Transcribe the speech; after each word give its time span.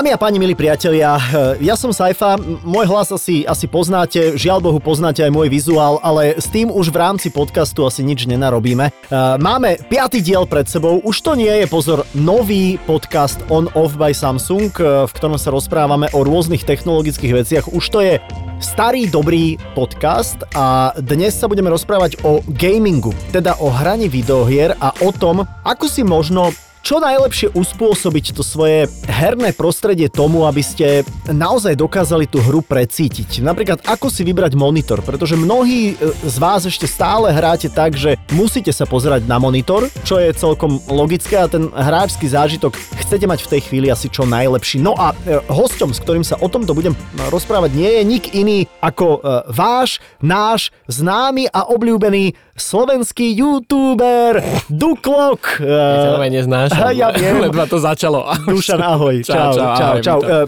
Dámy 0.00 0.16
a 0.16 0.24
páni, 0.24 0.40
milí 0.40 0.56
priatelia, 0.56 1.20
eh, 1.20 1.60
ja 1.60 1.76
som 1.76 1.92
Saifa, 1.92 2.40
môj 2.64 2.88
hlas 2.88 3.12
asi, 3.12 3.44
asi 3.44 3.68
poznáte, 3.68 4.32
žiaľ 4.32 4.64
Bohu 4.64 4.80
poznáte 4.80 5.20
aj 5.20 5.28
môj 5.28 5.52
vizuál, 5.52 6.00
ale 6.00 6.40
s 6.40 6.48
tým 6.48 6.72
už 6.72 6.88
v 6.88 7.04
rámci 7.04 7.28
podcastu 7.28 7.84
asi 7.84 8.00
nič 8.00 8.24
nenarobíme. 8.24 8.88
Eh, 8.88 8.96
máme 9.36 9.76
piatý 9.92 10.24
diel 10.24 10.48
pred 10.48 10.64
sebou, 10.64 11.04
už 11.04 11.20
to 11.20 11.36
nie 11.36 11.52
je, 11.52 11.68
pozor, 11.68 12.08
nový 12.16 12.80
podcast 12.88 13.44
On 13.52 13.68
Off 13.76 14.00
by 14.00 14.16
Samsung, 14.16 14.72
eh, 14.80 15.04
v 15.04 15.12
ktorom 15.12 15.36
sa 15.36 15.52
rozprávame 15.52 16.08
o 16.16 16.24
rôznych 16.24 16.64
technologických 16.64 17.36
veciach. 17.36 17.68
Už 17.68 17.84
to 17.92 18.00
je 18.00 18.24
starý 18.56 19.04
dobrý 19.04 19.60
podcast 19.76 20.48
a 20.56 20.96
dnes 20.96 21.36
sa 21.36 21.44
budeme 21.44 21.68
rozprávať 21.68 22.24
o 22.24 22.40
gamingu, 22.56 23.12
teda 23.36 23.60
o 23.60 23.68
hraní 23.68 24.08
videohier 24.08 24.80
a 24.80 24.96
o 25.04 25.12
tom, 25.12 25.44
ako 25.60 25.84
si 25.92 26.00
možno 26.08 26.56
čo 26.80 26.98
najlepšie 26.98 27.52
uspôsobiť 27.52 28.36
to 28.36 28.42
svoje 28.42 28.88
herné 29.06 29.52
prostredie 29.52 30.08
tomu, 30.08 30.48
aby 30.48 30.64
ste 30.64 31.04
naozaj 31.28 31.76
dokázali 31.76 32.24
tú 32.24 32.40
hru 32.40 32.64
precítiť. 32.64 33.44
Napríklad, 33.44 33.84
ako 33.84 34.08
si 34.08 34.24
vybrať 34.24 34.56
monitor, 34.56 35.04
pretože 35.04 35.36
mnohí 35.36 35.94
e, 35.94 36.14
z 36.24 36.36
vás 36.40 36.64
ešte 36.64 36.88
stále 36.88 37.30
hráte 37.30 37.68
tak, 37.68 37.94
že 37.96 38.16
musíte 38.32 38.72
sa 38.72 38.88
pozerať 38.88 39.28
na 39.28 39.36
monitor, 39.36 39.86
čo 40.04 40.16
je 40.16 40.32
celkom 40.32 40.80
logické 40.88 41.36
a 41.36 41.50
ten 41.50 41.68
hráčský 41.68 42.26
zážitok 42.26 42.74
chcete 43.04 43.28
mať 43.28 43.44
v 43.44 43.50
tej 43.56 43.60
chvíli 43.68 43.86
asi 43.92 44.08
čo 44.08 44.24
najlepší. 44.24 44.80
No 44.80 44.96
a 44.96 45.12
e, 45.24 45.40
hosťom, 45.52 45.92
s 45.92 46.02
ktorým 46.02 46.24
sa 46.24 46.40
o 46.40 46.48
tomto 46.48 46.72
budem 46.72 46.96
rozprávať, 47.28 47.70
nie 47.76 47.90
je 48.00 48.02
nik 48.02 48.24
iný 48.32 48.58
ako 48.80 49.06
e, 49.06 49.18
váš, 49.52 50.00
náš, 50.24 50.72
známy 50.88 51.52
a 51.52 51.68
obľúbený 51.68 52.49
slovenský 52.60 53.32
youtuber 53.32 54.44
Duklok. 54.68 55.58
Ja 55.64 56.14
ťa 56.14 56.28
neznáš 56.28 56.70
znášam. 56.76 56.92
Ja 56.94 57.08
viem. 57.16 57.40
Ledva 57.48 57.64
to 57.64 57.80
začalo. 57.80 58.28
Dušan, 58.44 58.80
ahoj. 58.80 59.24
Čau, 59.24 59.56
čau, 59.56 59.56
čau. 59.56 59.74
čau, 59.76 59.94
čau. 60.04 60.18
Uh, 60.20 60.44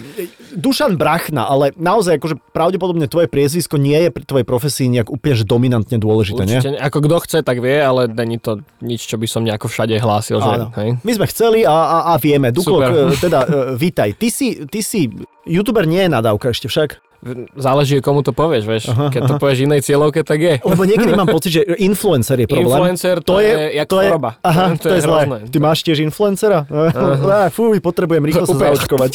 Dušan 0.53 1.01
Brachna, 1.01 1.49
ale 1.49 1.73
naozaj 1.81 2.21
akože 2.21 2.37
pravdepodobne 2.53 3.09
tvoje 3.09 3.25
priezvisko 3.33 3.81
nie 3.81 3.97
je 3.97 4.11
pri 4.13 4.25
tvojej 4.29 4.47
profesii 4.47 4.87
nejak 4.93 5.09
úplne 5.09 5.35
že 5.41 5.49
dominantne 5.49 5.97
dôležité, 5.97 6.45
Určite, 6.45 6.77
nie? 6.77 6.81
Ako 6.81 6.99
kto 7.01 7.17
chce, 7.25 7.39
tak 7.41 7.65
vie, 7.65 7.81
ale 7.81 8.05
není 8.13 8.37
to 8.37 8.61
nič, 8.85 9.09
čo 9.09 9.17
by 9.17 9.25
som 9.25 9.49
nejako 9.49 9.73
všade 9.73 9.97
hlásil. 9.97 10.45
Že, 10.45 10.77
hej? 10.77 10.91
My 11.01 11.13
sme 11.17 11.27
chceli 11.33 11.65
a, 11.65 11.73
a, 11.73 11.99
a 12.13 12.21
vieme. 12.21 12.53
Duklok, 12.53 12.85
Super. 12.85 13.09
E, 13.09 13.17
teda 13.17 13.41
uh, 13.49 13.51
vítaj. 13.73 14.13
Ty 14.21 14.29
si, 14.29 14.61
ty 14.69 14.85
si 14.85 15.09
YouTuber 15.49 15.89
nie 15.89 16.05
je 16.05 16.11
nadávka 16.13 16.53
ešte 16.53 16.69
však? 16.69 17.12
Záleží, 17.55 18.03
komu 18.03 18.27
to 18.27 18.35
povieš, 18.35 18.65
vieš. 18.67 18.85
Aha, 18.91 19.15
Keď 19.15 19.21
aha. 19.23 19.31
to 19.31 19.35
povieš 19.39 19.59
inej 19.63 19.81
cieľovke, 19.87 20.27
tak 20.27 20.39
je. 20.43 20.55
Lebo 20.59 20.83
niekedy 20.83 21.13
mám 21.15 21.31
pocit, 21.37 21.51
že 21.55 21.63
influencer 21.79 22.35
je 22.43 22.47
problém. 22.51 22.75
Influencer 22.75 23.17
to, 23.23 23.39
to 23.39 23.47
je, 23.47 23.79
je 23.79 23.85
to 23.87 23.97
je, 24.03 24.09
choroba. 24.11 24.31
Aha, 24.43 24.75
to, 24.75 24.91
to 24.91 24.95
je, 24.95 24.99
je 24.99 25.03
zlé. 25.07 25.23
Ty 25.47 25.59
máš 25.63 25.79
tiež 25.87 25.99
influencera? 26.03 26.67
Aha. 26.67 27.49
Fú, 27.55 27.71
potrebujem 27.79 28.27
rýchlo 28.27 28.45
sa 28.51 28.57
zaočkovať. 28.59 29.11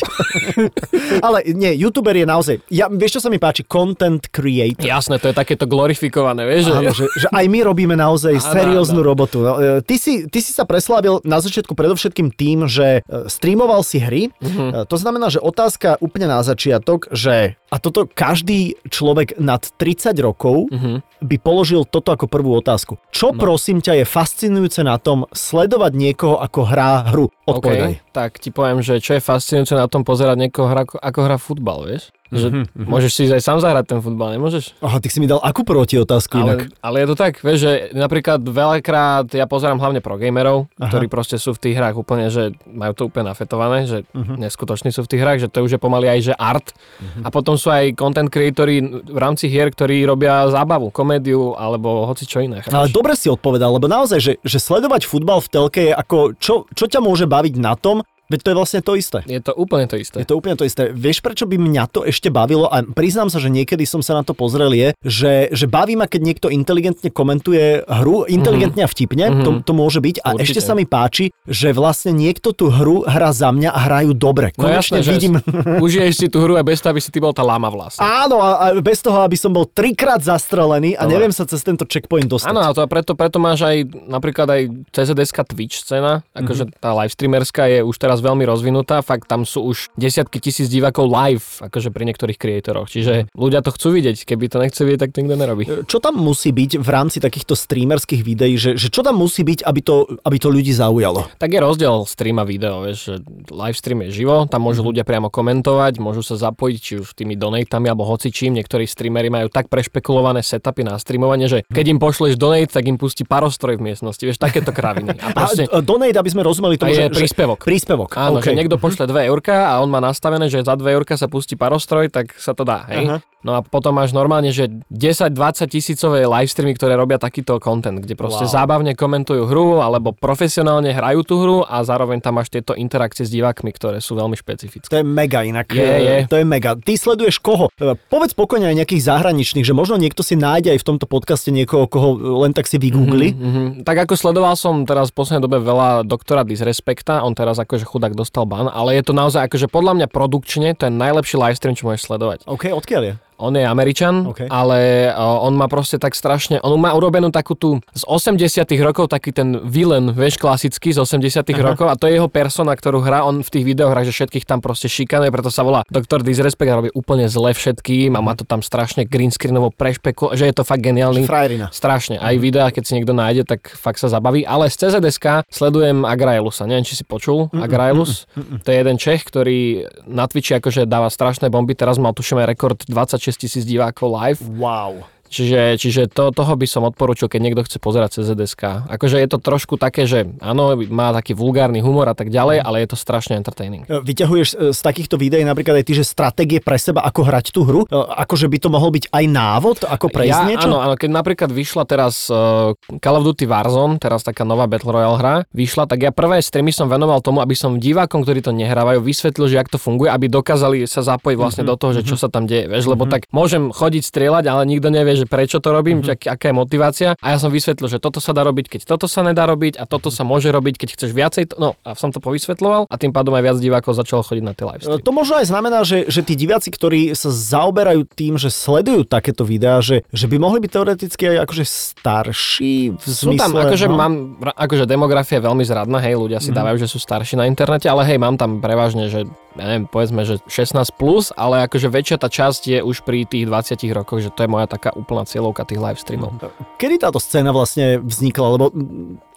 Ale 1.28 1.44
nie, 1.52 1.76
youtuber 1.76 2.16
je 2.16 2.26
naozaj, 2.28 2.56
ja, 2.72 2.88
vieš 2.88 3.20
čo 3.20 3.22
sa 3.24 3.30
mi 3.32 3.40
páči? 3.42 3.68
Content 3.68 4.24
creator. 4.32 4.88
Jasné, 4.88 5.20
to 5.20 5.28
je 5.32 5.36
takéto 5.36 5.68
glorifikované, 5.68 6.48
vieš. 6.48 6.72
Áno, 6.72 6.92
že, 6.96 7.12
že 7.20 7.28
aj 7.28 7.46
my 7.52 7.60
robíme 7.68 7.96
naozaj 8.00 8.40
serióznu 8.40 9.04
robotu. 9.04 9.44
No, 9.44 9.60
e, 9.60 9.84
ty, 9.84 10.00
si, 10.00 10.28
ty 10.32 10.40
si 10.40 10.56
sa 10.56 10.64
preslávil 10.64 11.20
na 11.28 11.44
začiatku 11.44 11.76
predovšetkým 11.76 12.32
tým, 12.32 12.72
že 12.72 13.02
e, 13.04 13.28
streamoval 13.28 13.84
si 13.84 14.00
hry. 14.00 14.32
Uh-huh. 14.40 14.86
To 14.88 14.96
znamená, 14.96 15.28
že 15.28 15.44
otázka 15.44 16.00
úplne 16.00 16.32
na 16.32 16.40
začiatok, 16.46 17.10
že 17.12 17.58
a 17.68 17.84
toto 17.84 17.97
každý 18.06 18.78
človek 18.92 19.42
nad 19.42 19.66
30 19.66 20.14
rokov 20.22 20.70
uh-huh. 20.70 21.02
by 21.24 21.36
položil 21.42 21.88
toto 21.88 22.14
ako 22.14 22.30
prvú 22.30 22.60
otázku. 22.62 23.02
Čo 23.10 23.34
no. 23.34 23.42
prosím 23.42 23.82
ťa 23.82 24.04
je 24.04 24.06
fascinujúce 24.06 24.86
na 24.86 25.02
tom 25.02 25.26
sledovať 25.34 25.92
niekoho 25.98 26.36
ako 26.38 26.60
hrá 26.68 27.10
hru? 27.10 27.34
Odpovedaj. 27.50 27.92
Okay, 27.98 28.14
tak 28.14 28.38
ti 28.38 28.54
poviem, 28.54 28.86
že 28.86 29.02
čo 29.02 29.18
je 29.18 29.24
fascinujúce 29.24 29.74
na 29.74 29.90
tom 29.90 30.06
pozerať 30.06 30.38
niekoho 30.38 30.68
hra, 30.70 30.84
ako 30.86 31.20
hrá 31.24 31.38
futbal, 31.42 31.88
vieš? 31.88 32.14
Že 32.28 32.48
mm-hmm. 32.52 32.88
môžeš 32.92 33.12
si 33.12 33.24
aj 33.32 33.40
sám 33.40 33.64
zahrať 33.64 33.96
ten 33.96 34.00
futbal, 34.04 34.36
nemôžeš? 34.36 34.76
Aha, 34.84 35.00
ty 35.00 35.08
si 35.08 35.24
mi 35.24 35.32
dal 35.32 35.40
akú 35.40 35.64
proti 35.64 35.96
otázku 35.96 36.36
ale, 36.36 36.44
inak? 36.44 36.60
Ale 36.84 36.96
je 37.04 37.08
to 37.08 37.16
tak, 37.16 37.40
vieš, 37.40 37.60
že 37.64 37.72
napríklad 37.96 38.44
veľakrát 38.44 39.32
ja 39.32 39.48
pozerám 39.48 39.80
hlavne 39.80 40.04
pro 40.04 40.20
gamerov, 40.20 40.68
Aha. 40.76 40.92
ktorí 40.92 41.08
proste 41.08 41.40
sú 41.40 41.56
v 41.56 41.62
tých 41.64 41.76
hrách 41.80 41.96
úplne, 41.96 42.28
že 42.28 42.52
majú 42.68 42.92
to 42.92 43.08
úplne 43.08 43.32
nafetované, 43.32 43.88
že 43.88 44.04
uh-huh. 44.12 44.36
neskutoční 44.36 44.92
sú 44.92 45.08
v 45.08 45.12
tých 45.16 45.24
hrách, 45.24 45.40
že 45.40 45.48
to 45.48 45.64
už 45.64 45.78
je 45.78 45.82
pomaly 45.82 46.12
aj 46.12 46.20
že 46.32 46.34
art. 46.36 46.76
Uh-huh. 46.76 47.24
A 47.24 47.32
potom 47.32 47.56
sú 47.56 47.72
aj 47.72 47.96
content 47.96 48.28
creatory 48.28 48.84
v 49.08 49.18
rámci 49.18 49.48
hier, 49.48 49.72
ktorí 49.72 50.04
robia 50.04 50.52
zábavu, 50.52 50.92
komédiu 50.92 51.56
alebo 51.56 52.04
hoci 52.04 52.28
čo 52.28 52.44
iné. 52.44 52.60
Ale 52.68 52.92
dobre 52.92 53.16
si 53.16 53.32
odpovedal, 53.32 53.72
lebo 53.80 53.88
naozaj, 53.88 54.20
že, 54.20 54.34
že 54.44 54.60
sledovať 54.60 55.08
futbal 55.08 55.40
v 55.40 55.50
telke 55.50 55.82
je 55.88 55.94
ako, 55.96 56.36
čo, 56.36 56.68
čo 56.76 56.86
ťa 56.92 57.00
môže 57.00 57.24
baviť 57.24 57.56
na 57.56 57.80
tom, 57.80 58.04
Veď 58.28 58.40
to 58.44 58.50
je 58.52 58.56
vlastne 58.56 58.82
to 58.84 58.94
isté. 59.00 59.20
Je 59.24 59.40
to 59.40 59.56
úplne 59.56 59.88
to 59.88 59.96
isté. 59.96 60.20
Je 60.20 60.28
to 60.28 60.36
úplne 60.36 60.60
to 60.60 60.68
isté. 60.68 60.92
Vieš, 60.92 61.24
prečo 61.24 61.48
by 61.48 61.56
mňa 61.56 61.84
to 61.88 62.04
ešte 62.04 62.28
bavilo? 62.28 62.68
A 62.68 62.84
priznám 62.84 63.32
sa, 63.32 63.40
že 63.40 63.48
niekedy 63.48 63.88
som 63.88 64.04
sa 64.04 64.20
na 64.20 64.24
to 64.28 64.36
pozrel 64.36 64.76
je, 64.76 64.92
že, 65.00 65.48
že 65.56 65.66
baví 65.66 65.96
ma, 65.96 66.12
keď 66.12 66.22
niekto 66.22 66.48
inteligentne 66.52 67.08
komentuje 67.08 67.88
hru, 67.88 68.28
inteligentne 68.28 68.84
mm-hmm. 68.84 68.92
a 68.92 68.96
vtipne, 68.96 69.26
mm-hmm. 69.32 69.46
to, 69.48 69.52
to 69.64 69.72
môže 69.72 70.00
byť. 70.04 70.16
A 70.28 70.36
Určite. 70.36 70.44
ešte 70.44 70.62
sa 70.62 70.74
mi 70.76 70.84
páči, 70.84 71.32
že 71.48 71.72
vlastne 71.72 72.12
niekto 72.12 72.52
tú 72.52 72.68
hru 72.68 73.08
hrá 73.08 73.32
za 73.32 73.50
mňa 73.56 73.72
a 73.72 73.80
hrajú 73.88 74.12
dobre. 74.12 74.52
No 74.60 74.68
Konečne 74.68 75.00
jasné, 75.00 75.14
vidím... 75.16 75.34
Užiješ 75.86 76.14
si 76.20 76.28
tú 76.28 76.44
hru 76.44 76.60
a 76.60 76.64
bez 76.68 76.84
toho, 76.84 76.92
aby 76.92 77.02
si 77.02 77.10
ty 77.10 77.24
bol 77.24 77.32
tá 77.32 77.48
lama 77.48 77.72
vlastne. 77.72 78.04
Áno, 78.04 78.44
a, 78.44 78.50
a 78.60 78.66
bez 78.84 79.00
toho, 79.00 79.24
aby 79.24 79.40
som 79.40 79.56
bol 79.56 79.64
trikrát 79.64 80.20
zastrelený 80.20 81.00
a 81.00 81.08
Dobre. 81.08 81.14
neviem 81.16 81.34
sa 81.34 81.48
cez 81.48 81.64
tento 81.64 81.88
checkpoint 81.88 82.28
dostať. 82.28 82.52
Áno, 82.52 82.62
a 82.66 82.76
to 82.76 82.84
preto, 82.92 83.16
preto 83.16 83.38
máš 83.40 83.64
aj 83.64 83.88
napríklad 84.10 84.48
aj 84.52 84.62
CZSK 84.92 85.38
Twitch 85.48 85.80
scéna, 85.80 86.28
akože 86.36 86.68
mm-hmm. 86.68 86.82
tá 86.84 86.90
live 86.92 87.14
streamerská 87.14 87.64
je 87.72 87.80
už 87.86 87.96
teraz 87.96 88.17
veľmi 88.22 88.44
rozvinutá 88.48 89.02
fakt 89.06 89.28
tam 89.28 89.44
sú 89.44 89.64
už 89.72 89.92
desiatky 89.96 90.40
tisíc 90.40 90.68
divákov 90.68 91.08
live, 91.08 91.48
akože 91.64 91.90
pri 91.92 92.04
niektorých 92.12 92.40
kreatoroch. 92.40 92.88
Čiže 92.92 93.32
ľudia 93.36 93.64
to 93.64 93.72
chcú 93.76 93.96
vidieť, 93.96 94.24
keby 94.24 94.46
to 94.52 94.58
nechce 94.64 94.82
vidieť, 94.82 95.00
tak 95.08 95.12
to 95.16 95.22
nikto 95.24 95.38
nerobí. 95.38 95.64
Čo 95.88 95.98
tam 96.00 96.20
musí 96.20 96.52
byť 96.52 96.80
v 96.80 96.90
rámci 96.90 97.18
takýchto 97.24 97.54
streamerských 97.56 98.22
videí, 98.24 98.56
že, 98.56 98.76
že 98.76 98.88
čo 98.88 99.04
tam 99.04 99.20
musí 99.20 99.44
byť, 99.44 99.64
aby 99.64 99.82
to, 99.84 100.08
aby 100.24 100.38
to 100.40 100.50
ľudí 100.52 100.72
zaujalo? 100.72 101.28
Tak 101.38 101.50
je 101.52 101.60
rozdiel 101.60 101.96
stream 102.08 102.38
a 102.40 102.46
video, 102.48 102.84
vieš, 102.84 102.98
že 103.12 103.16
live 103.52 103.78
stream 103.78 104.00
je 104.08 104.24
živo, 104.24 104.48
tam 104.48 104.64
môžu 104.64 104.82
mhm. 104.84 104.88
ľudia 104.94 105.04
priamo 105.04 105.28
komentovať, 105.28 106.00
môžu 106.00 106.24
sa 106.24 106.36
zapojiť 106.40 106.78
či 106.80 106.94
už 107.04 107.16
tými 107.18 107.36
donatami 107.36 107.88
alebo 107.92 108.08
hocičím. 108.08 108.56
Niektorí 108.58 108.88
streamery 108.88 109.28
majú 109.32 109.48
tak 109.52 109.68
prešpekulované 109.68 110.42
setupy 110.42 110.88
na 110.88 110.96
streamovanie, 110.98 111.52
že 111.52 111.64
keď 111.68 111.86
im 111.94 112.00
pošleš 112.00 112.40
donate, 112.40 112.72
tak 112.72 112.88
im 112.88 112.96
pustí 112.96 113.28
parostroj 113.28 113.78
v 113.78 113.92
miestnosti, 113.92 114.24
vieš, 114.24 114.40
takéto 114.40 114.72
kraviny. 114.72 115.20
A, 115.20 115.36
proste... 115.36 115.68
a 115.68 115.80
donate, 115.84 116.18
aby 116.18 116.30
sme 116.32 116.42
rozumeli 116.42 116.80
tomu, 116.80 116.96
že, 116.96 117.12
príspevok. 117.12 117.60
Príspevok. 117.64 118.07
Áno, 118.16 118.40
okay. 118.40 118.56
že 118.56 118.64
niekto 118.64 118.80
pošle 118.80 119.10
2 119.10 119.28
eurka 119.28 119.76
a 119.76 119.84
on 119.84 119.92
má 119.92 120.00
nastavené, 120.00 120.48
že 120.48 120.64
za 120.64 120.80
2 120.80 120.88
eurka 120.96 121.20
sa 121.20 121.28
pustí 121.28 121.60
parostroj, 121.60 122.08
tak 122.08 122.32
sa 122.40 122.56
to 122.56 122.64
dá, 122.64 122.88
hej? 122.88 123.12
Aha. 123.12 123.20
No 123.46 123.56
a 123.56 123.64
potom 123.64 123.94
máš 123.94 124.18
normálne, 124.18 124.50
že 124.50 124.68
10-20 124.90 125.72
tisícové 125.72 126.26
live 126.28 126.52
streamy, 126.52 126.76
ktoré 126.76 127.00
robia 127.00 127.16
takýto 127.16 127.62
content, 127.64 128.02
kde 128.02 128.18
proste 128.18 128.44
wow. 128.44 128.54
zábavne 128.60 128.92
komentujú 128.92 129.48
hru 129.48 129.80
alebo 129.80 130.12
profesionálne 130.12 130.92
hrajú 130.92 131.22
tú 131.24 131.36
hru 131.40 131.58
a 131.64 131.80
zároveň 131.86 132.20
tam 132.20 132.42
máš 132.42 132.52
tieto 132.52 132.76
interakcie 132.76 133.24
s 133.24 133.32
divákmi, 133.32 133.72
ktoré 133.72 134.02
sú 134.02 134.20
veľmi 134.20 134.36
špecifické. 134.36 134.92
To 134.92 135.00
je 135.00 135.08
mega 135.08 135.48
inak. 135.48 135.70
Je, 135.70 135.80
je. 135.80 136.18
To 136.28 136.42
je 136.42 136.46
mega. 136.50 136.76
Ty 136.76 136.94
sleduješ 136.98 137.40
koho? 137.40 137.72
E, 137.78 137.96
povedz 138.10 138.36
pokojne 138.36 138.74
aj 138.74 138.84
nejakých 138.84 139.06
zahraničných, 139.06 139.64
že 139.64 139.72
možno 139.72 140.02
niekto 140.02 140.28
si 140.28 140.36
nájde 140.36 140.76
aj 140.76 140.84
v 140.84 140.88
tomto 140.92 141.06
podcaste 141.08 141.54
niekoho, 141.54 141.88
koho 141.88 142.42
len 142.44 142.52
tak 142.52 142.68
si 142.68 142.82
vygoogli. 142.82 143.32
Mm-hmm, 143.32 143.54
mm-hmm. 143.54 143.86
Tak 143.88 144.10
ako 144.10 144.20
sledoval 144.20 144.60
som 144.60 144.84
teraz 144.84 145.14
v 145.14 145.24
poslednej 145.24 145.46
dobe 145.46 145.64
veľa 145.64 146.04
doktora 146.04 146.44
Disrespekta, 146.44 147.22
on 147.22 147.38
teraz 147.38 147.62
akože 147.62 147.88
chudák 147.98 148.14
dostal 148.14 148.46
ban, 148.46 148.70
ale 148.70 148.94
je 149.02 149.10
to 149.10 149.18
naozaj 149.18 149.50
akože 149.50 149.66
podľa 149.68 149.98
mňa 149.98 150.08
produkčne 150.14 150.78
to 150.78 150.86
je 150.86 150.94
najlepší 150.94 151.36
livestream, 151.42 151.74
čo 151.74 151.90
môžeš 151.90 152.06
sledovať. 152.06 152.46
OK, 152.46 152.70
odkiaľ 152.70 153.02
je? 153.04 153.14
on 153.38 153.54
je 153.54 153.64
Američan, 153.64 154.34
okay. 154.34 154.50
ale 154.50 155.10
uh, 155.14 155.46
on 155.46 155.54
má 155.54 155.70
proste 155.70 156.02
tak 156.02 156.18
strašne, 156.18 156.58
on 156.66 156.74
má 156.82 156.94
urobenú 156.98 157.30
takú 157.30 157.54
tú 157.54 157.78
z 157.94 158.04
80 158.04 158.66
rokov, 158.82 159.14
taký 159.14 159.30
ten 159.30 159.62
villain, 159.62 160.10
vieš, 160.10 160.42
klasický 160.42 160.90
z 160.90 161.06
80 161.06 161.46
rokov 161.62 161.86
a 161.86 161.96
to 161.96 162.10
je 162.10 162.18
jeho 162.18 162.30
persona, 162.30 162.74
ktorú 162.74 163.06
hrá 163.06 163.22
on 163.22 163.46
v 163.46 163.50
tých 163.50 163.66
videohrách, 163.66 164.10
že 164.10 164.14
všetkých 164.14 164.46
tam 164.50 164.60
proste 164.60 164.90
šikanuje, 164.90 165.30
preto 165.30 165.54
sa 165.54 165.62
volá 165.62 165.86
Dr. 165.88 166.26
Disrespect 166.26 166.70
a 166.74 166.76
robí 166.82 166.90
úplne 166.98 167.30
zle 167.30 167.54
všetkým 167.54 168.18
a 168.18 168.20
má 168.26 168.34
to 168.34 168.44
tam 168.44 168.66
strašne 168.66 169.06
green 169.06 169.30
screenovo 169.30 169.70
prešpeku, 169.70 170.34
že 170.34 170.50
je 170.50 170.54
to 170.58 170.66
fakt 170.66 170.82
geniálny. 170.82 171.30
Frajerina. 171.30 171.70
Strašne. 171.70 172.18
Aj 172.18 172.34
videa, 172.36 172.74
keď 172.74 172.84
si 172.84 172.92
niekto 172.98 173.14
nájde, 173.14 173.46
tak 173.46 173.70
fakt 173.70 174.02
sa 174.02 174.10
zabaví, 174.10 174.42
ale 174.42 174.74
z 174.74 174.90
CZSK 174.90 175.46
sledujem 175.54 176.02
Agrailusa, 176.04 176.66
neviem, 176.66 176.86
či 176.86 176.98
si 176.98 177.06
počul 177.06 177.54
mm-mm, 177.54 177.62
Agrailus, 177.62 178.26
to 178.66 178.68
je 178.74 178.78
jeden 178.82 178.98
Čech, 178.98 179.22
ktorý 179.30 179.86
na 180.10 180.26
Twitchi 180.26 180.58
akože 180.58 180.90
dáva 180.90 181.14
strašné 181.14 181.54
bomby, 181.54 181.78
teraz 181.78 182.02
mal 182.02 182.18
tuším 182.18 182.42
aj 182.42 182.48
rekord 182.50 182.80
20 182.88 183.27
6000 183.32 183.66
divákov 183.68 184.08
live. 184.16 184.40
Wow. 184.56 185.04
Čiže, 185.28 185.80
čiže 185.80 186.02
to, 186.08 186.32
toho 186.32 186.54
by 186.56 186.68
som 186.68 186.88
odporúčil, 186.88 187.28
keď 187.28 187.40
niekto 187.44 187.62
chce 187.68 187.78
pozerať 187.78 188.20
cez 188.20 188.32
ZDSK. 188.32 188.88
Akože 188.88 189.20
je 189.20 189.30
to 189.30 189.40
trošku 189.40 189.76
také, 189.76 190.08
že 190.08 190.28
áno, 190.40 190.76
má 190.88 191.12
taký 191.12 191.36
vulgárny 191.36 191.84
humor 191.84 192.08
a 192.08 192.16
tak 192.16 192.32
ďalej, 192.32 192.64
ale 192.64 192.84
je 192.84 192.88
to 192.92 192.98
strašne 192.98 193.36
entertaining. 193.40 193.84
E, 193.88 194.00
vyťahuješ 194.02 194.50
e, 194.56 194.56
z 194.72 194.80
takýchto 194.80 195.20
videí 195.20 195.44
napríklad 195.44 195.84
aj 195.84 195.86
ty, 195.86 195.94
že 196.00 196.08
stratégie 196.08 196.60
pre 196.64 196.80
seba, 196.80 197.04
ako 197.04 197.22
hrať 197.28 197.46
tú 197.52 197.68
hru? 197.68 197.84
E, 197.86 197.96
akože 197.96 198.48
by 198.48 198.58
to 198.58 198.70
mohol 198.72 198.90
byť 198.92 199.12
aj 199.12 199.26
návod, 199.28 199.78
ako 199.86 200.08
prejsť 200.10 200.42
ja, 200.44 200.48
niečo? 200.48 200.68
Áno, 200.72 200.80
áno, 200.80 200.96
keď 200.96 201.10
napríklad 201.12 201.50
vyšla 201.52 201.84
teraz 201.84 202.28
uh, 202.32 202.74
Call 203.00 203.20
of 203.20 203.24
Duty 203.28 203.46
Warzone, 203.46 204.00
teraz 204.00 204.24
taká 204.24 204.48
nová 204.48 204.66
Battle 204.68 204.96
Royale 204.96 205.18
hra, 205.20 205.36
vyšla, 205.52 205.90
tak 205.90 206.04
ja 206.04 206.12
prvé 206.12 206.40
streamy 206.40 206.72
som 206.72 206.88
venoval 206.88 207.20
tomu, 207.20 207.44
aby 207.44 207.54
som 207.54 207.80
divákom, 207.80 208.24
ktorí 208.24 208.44
to 208.44 208.56
nehrávajú, 208.56 209.04
vysvetlil, 209.04 209.52
že 209.52 209.60
jak 209.60 209.70
to 209.72 209.80
funguje, 209.80 210.12
aby 210.12 210.32
dokázali 210.32 210.86
sa 210.88 211.04
zapojiť 211.04 211.38
vlastne 211.38 211.64
mm-hmm. 211.66 211.78
do 211.78 211.82
toho, 211.82 211.92
že 211.94 212.02
čo 212.06 212.16
mhm. 212.16 212.22
sa 212.22 212.28
tam 212.32 212.44
deje, 212.46 212.66
vieš, 212.70 212.86
lebo 212.88 213.06
mm-hmm. 213.06 213.14
tak 213.14 213.22
môžem 213.34 213.70
chodiť 213.70 214.04
strieľať, 214.04 214.44
ale 214.48 214.64
nikto 214.70 214.88
nevie, 214.94 215.17
že 215.18 215.26
prečo 215.26 215.58
to 215.58 215.74
robím, 215.74 216.06
mm-hmm. 216.06 216.14
ak, 216.14 216.22
aká 216.38 216.46
je 216.52 216.56
motivácia. 216.56 217.10
A 217.18 217.34
ja 217.34 217.38
som 217.42 217.50
vysvetlil, 217.50 217.90
že 217.90 217.98
toto 217.98 218.22
sa 218.22 218.32
dá 218.32 218.46
robiť, 218.46 218.78
keď 218.78 218.82
toto 218.86 219.10
sa 219.10 219.26
nedá 219.26 219.50
robiť 219.50 219.82
a 219.82 219.90
toto 219.90 220.14
sa 220.14 220.22
môže 220.22 220.54
robiť, 220.54 220.78
keď 220.78 220.90
chceš 220.94 221.12
viacej. 221.12 221.44
To, 221.52 221.56
no 221.58 221.70
a 221.82 221.98
som 221.98 222.14
to 222.14 222.22
povysvetloval 222.22 222.86
a 222.88 222.96
tým 222.96 223.12
pádom 223.12 223.34
aj 223.34 223.44
viac 223.44 223.58
divákov 223.58 223.98
začalo 223.98 224.22
chodiť 224.22 224.44
na 224.46 224.54
tie 224.54 224.66
live 224.68 224.84
streamy. 224.86 225.04
To 225.04 225.14
možno 225.16 225.36
aj 225.42 225.46
znamená, 225.50 225.80
že, 225.82 226.06
že 226.08 226.22
tí 226.22 226.38
diváci, 226.38 226.70
ktorí 226.70 227.12
sa 227.18 227.34
zaoberajú 227.34 228.06
tým, 228.14 228.38
že 228.38 228.54
sledujú 228.54 229.08
takéto 229.08 229.48
videá, 229.48 229.82
že, 229.82 230.06
že 230.14 230.30
by 230.30 230.38
mohli 230.38 230.60
byť 230.62 230.72
teoreticky 230.72 231.24
aj 231.34 231.38
akože 231.48 231.66
starší 231.66 232.94
v 232.94 233.04
zmysle... 233.04 233.34
Sú 233.34 233.40
tam, 233.40 233.52
akože 233.56 233.88
no? 233.90 233.96
mám, 233.96 234.14
akože 234.54 234.86
demografia 234.86 235.40
je 235.40 235.48
veľmi 235.48 235.64
zradná, 235.66 235.98
hej, 236.04 236.18
ľudia 236.18 236.40
si 236.42 236.50
mm-hmm. 236.50 236.60
dávajú, 236.60 236.78
že 236.84 236.88
sú 236.92 236.98
starší 237.02 237.40
na 237.40 237.46
internete, 237.50 237.88
ale 237.88 238.06
hej, 238.06 238.18
mám 238.20 238.36
tam 238.36 238.60
prevažne, 238.60 239.08
že 239.10 239.26
ja 239.58 239.66
neviem, 239.66 239.90
povedzme, 239.90 240.22
že 240.24 240.38
16 240.46 240.94
plus, 240.94 241.34
ale 241.34 241.66
akože 241.66 241.90
väčšia 241.90 242.18
tá 242.22 242.30
časť 242.30 242.62
je 242.78 242.80
už 242.86 243.02
pri 243.02 243.26
tých 243.26 243.50
20 243.50 243.82
rokoch, 243.98 244.22
že 244.22 244.30
to 244.30 244.46
je 244.46 244.50
moja 244.50 244.70
taká 244.70 244.94
úplná 244.94 245.26
cieľovka 245.26 245.66
tých 245.66 245.82
live 245.82 246.00
streamov. 246.00 246.32
Kedy 246.78 247.02
táto 247.02 247.18
scéna 247.18 247.50
vlastne 247.50 247.98
vznikla? 248.00 248.48
Lebo 248.54 248.66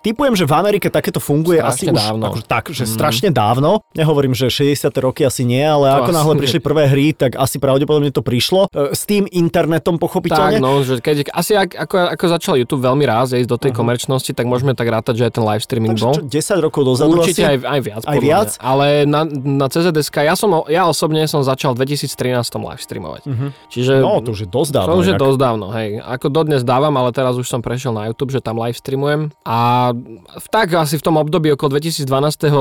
Typujem, 0.01 0.33
že 0.33 0.49
v 0.49 0.55
Amerike 0.57 0.89
takéto 0.89 1.21
funguje 1.21 1.61
strašne 1.61 1.93
asi 1.93 2.01
dávno. 2.09 2.25
už 2.33 2.41
ako, 2.41 2.49
tak, 2.49 2.65
že 2.73 2.85
mm. 2.89 2.93
strašne 2.97 3.29
dávno. 3.29 3.85
Nehovorím, 3.93 4.33
že 4.33 4.49
60. 4.49 4.89
roky 4.97 5.29
asi 5.29 5.45
nie, 5.45 5.61
ale 5.61 5.93
to 5.93 6.09
ako 6.09 6.13
náhle 6.17 6.35
prišli 6.41 6.61
prvé 6.65 6.89
hry, 6.89 7.13
tak 7.13 7.37
asi 7.37 7.61
pravdepodobne 7.61 8.09
to 8.09 8.25
prišlo. 8.25 8.73
E, 8.73 8.97
s 8.97 9.05
tým 9.05 9.29
internetom 9.29 10.01
pochopiteľne. 10.01 10.57
Tak, 10.57 10.65
no, 10.65 10.81
že 10.81 11.05
keď, 11.05 11.29
asi 11.37 11.53
ako, 11.53 12.17
ako 12.17 12.25
začal 12.33 12.57
YouTube 12.57 12.81
veľmi 12.81 13.05
ráz 13.05 13.37
ísť 13.37 13.45
do 13.45 13.61
tej 13.61 13.77
uh-huh. 13.77 13.85
komerčnosti, 13.85 14.33
tak 14.33 14.49
môžeme 14.49 14.73
tak 14.73 14.89
rátať, 14.89 15.21
že 15.21 15.25
aj 15.29 15.33
ten 15.37 15.45
live 15.45 15.65
streaming 15.69 15.93
Takže, 15.93 16.05
bol. 16.09 16.15
Čo, 16.17 16.57
10 16.57 16.65
rokov 16.65 16.83
dozadu 16.89 17.21
Určite 17.21 17.43
asi? 17.45 17.51
aj, 17.53 17.57
aj 17.61 17.81
viac. 17.85 18.03
Aj 18.09 18.19
viac? 18.25 18.51
Mňa. 18.57 18.65
Ale 18.65 18.87
na, 19.05 19.21
na 19.61 19.67
CZSK, 19.69 20.17
ja, 20.25 20.33
som, 20.33 20.65
ja 20.65 20.89
osobne 20.89 21.29
som 21.29 21.45
začal 21.45 21.77
v 21.77 21.85
2013 21.85 22.41
live 22.57 22.81
streamovať. 22.81 23.23
Uh-huh. 23.29 23.53
Čiže, 23.69 24.01
no, 24.01 24.25
to 24.25 24.33
už 24.33 24.41
je 24.45 24.49
dosť 24.49 24.71
dávno. 24.81 24.89
To 24.89 24.97
už 25.05 25.09
je 25.13 25.17
dosť 25.21 25.39
dávno, 25.39 25.67
hej. 25.77 26.01
Ako 26.01 26.33
dodnes 26.33 26.65
dávam, 26.65 26.97
ale 26.97 27.13
teraz 27.13 27.37
už 27.37 27.45
som 27.45 27.61
prešiel 27.61 27.93
na 27.93 28.09
YouTube, 28.09 28.33
že 28.33 28.41
tam 28.41 28.57
live 28.57 28.81
streamujem. 28.81 29.29
A 29.45 29.90
tak 30.51 30.61
tak 30.71 30.87
asi 30.87 31.01
v 31.01 31.03
tom 31.03 31.19
období 31.19 31.51
okolo 31.51 31.83
2012. 31.83 32.07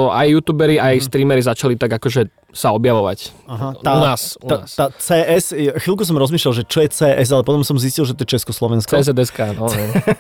aj 0.10 0.28
youtuberi, 0.34 0.82
aj 0.82 0.98
mm. 0.98 1.06
streamery 1.06 1.42
začali 1.46 1.78
tak 1.78 2.02
akože 2.02 2.34
sa 2.50 2.74
objavovať. 2.74 3.30
Aha, 3.46 3.78
tá, 3.78 3.92
u 3.94 4.00
nás. 4.02 4.22
U 4.42 4.50
tá, 4.50 4.66
nás. 4.66 4.74
tá 4.74 4.90
CS, 4.98 5.54
chvíľku 5.86 6.02
som 6.02 6.18
rozmýšľal, 6.18 6.54
že 6.58 6.64
čo 6.66 6.82
je 6.82 6.90
CS, 6.90 7.30
ale 7.30 7.46
potom 7.46 7.62
som 7.62 7.78
zistil, 7.78 8.10
že 8.10 8.18
to 8.18 8.26
je 8.26 8.34
Československo. 8.34 8.98
CSDSK, 8.98 9.54
no. 9.54 9.70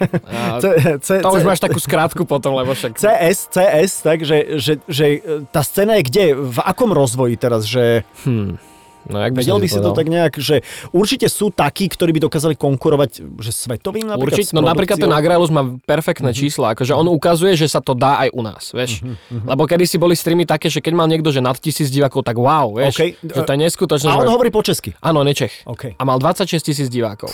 C, 0.62 0.66
C, 1.02 1.10
to 1.26 1.34
už 1.34 1.42
máš 1.42 1.58
takú 1.58 1.82
skrátku 1.82 2.30
potom, 2.30 2.54
lebo 2.54 2.78
však... 2.78 3.02
CS, 3.02 3.50
CS, 3.50 3.92
tak, 4.06 4.22
že, 4.22 4.62
že, 4.62 4.78
že 4.86 5.06
tá 5.50 5.66
scéna 5.66 5.98
je 5.98 6.04
kde? 6.06 6.26
V 6.38 6.60
akom 6.62 6.94
rozvoji 6.94 7.34
teraz? 7.42 7.66
Že... 7.66 8.06
Hmm. 8.22 8.62
No, 9.08 9.24
jak 9.24 9.32
Vedel 9.32 9.60
by 9.64 9.68
si 9.72 9.80
to 9.80 9.92
tak 9.96 10.08
nejak, 10.12 10.34
že 10.36 10.60
určite 10.92 11.32
sú 11.32 11.56
takí, 11.56 11.88
ktorí 11.88 12.12
by 12.20 12.28
dokázali 12.28 12.56
konkurovať 12.60 13.24
že 13.40 13.52
svetovým 13.56 14.12
napríklad 14.12 14.44
Určite, 14.44 14.56
no 14.58 14.62
napríklad 14.66 14.98
ten 15.00 15.14
Agrelus 15.14 15.48
má 15.54 15.64
perfektné 15.88 16.36
uh-huh. 16.36 16.42
čísla, 16.44 16.76
akože 16.76 16.92
on 16.92 17.08
ukazuje, 17.08 17.56
že 17.56 17.72
sa 17.72 17.80
to 17.80 17.96
dá 17.96 18.28
aj 18.28 18.30
u 18.36 18.42
nás, 18.44 18.64
vieš. 18.76 19.00
Uh-huh, 19.00 19.16
uh-huh. 19.16 19.48
Lebo 19.56 19.64
kedy 19.64 19.88
si 19.88 19.96
boli 19.96 20.20
streamy 20.20 20.44
také, 20.44 20.68
že 20.68 20.84
keď 20.84 20.94
mal 21.00 21.08
niekto, 21.08 21.32
že 21.32 21.40
nad 21.40 21.56
tisíc 21.56 21.88
divákov, 21.88 22.28
tak 22.28 22.36
wow, 22.36 22.76
vieš, 22.76 23.00
okay. 23.00 23.16
že 23.16 23.42
to 23.48 23.52
je 23.56 23.60
neskutočné. 23.64 24.10
A 24.12 24.20
on 24.20 24.28
že... 24.28 24.34
hovorí 24.36 24.50
po 24.52 24.62
česky. 24.62 24.92
Áno, 25.00 25.24
nečech. 25.24 25.64
Okay. 25.64 25.96
A 25.96 26.04
mal 26.04 26.20
26 26.20 26.60
tisíc 26.60 26.88
divákov. 26.92 27.32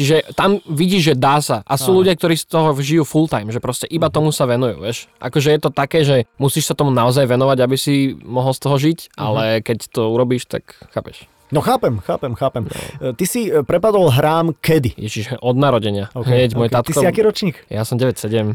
Čiže 0.00 0.32
tam 0.32 0.64
vidíš, 0.64 1.12
že 1.12 1.14
dá 1.20 1.44
sa. 1.44 1.60
A 1.68 1.76
sú 1.76 1.92
Aha. 1.92 1.98
ľudia, 2.00 2.16
ktorí 2.16 2.32
z 2.32 2.48
toho 2.48 2.72
žijú 2.80 3.04
full 3.04 3.28
time, 3.28 3.52
že 3.52 3.60
proste 3.60 3.84
iba 3.84 4.08
tomu 4.08 4.32
sa 4.32 4.48
venujú, 4.48 4.80
vieš. 4.80 5.12
Akože 5.20 5.52
je 5.52 5.60
to 5.60 5.68
také, 5.68 6.08
že 6.08 6.24
musíš 6.40 6.72
sa 6.72 6.74
tomu 6.74 6.88
naozaj 6.88 7.28
venovať, 7.28 7.60
aby 7.60 7.76
si 7.76 8.16
mohol 8.24 8.56
z 8.56 8.60
toho 8.64 8.80
žiť, 8.80 8.98
uh-huh. 9.12 9.20
ale 9.20 9.42
keď 9.60 9.92
to 9.92 10.08
urobíš, 10.08 10.48
tak 10.48 10.72
chápeš. 10.96 11.28
No 11.52 11.60
chápem, 11.60 12.00
chápem, 12.00 12.32
chápem. 12.32 12.64
No. 12.64 13.12
Ty 13.12 13.24
si 13.28 13.50
e, 13.50 13.60
prepadol 13.60 14.08
hrám 14.08 14.56
kedy? 14.62 14.96
Ježiš, 14.96 15.36
od 15.42 15.58
narodenia. 15.58 16.08
Okay, 16.14 16.46
Hneď 16.46 16.54
okay. 16.54 16.60
môj 16.62 16.68
tatko... 16.72 16.96
Ty 16.96 17.02
si 17.02 17.06
aký 17.10 17.20
ročník? 17.26 17.56
Ja 17.66 17.82
som 17.82 17.98
9-7. 17.98 18.54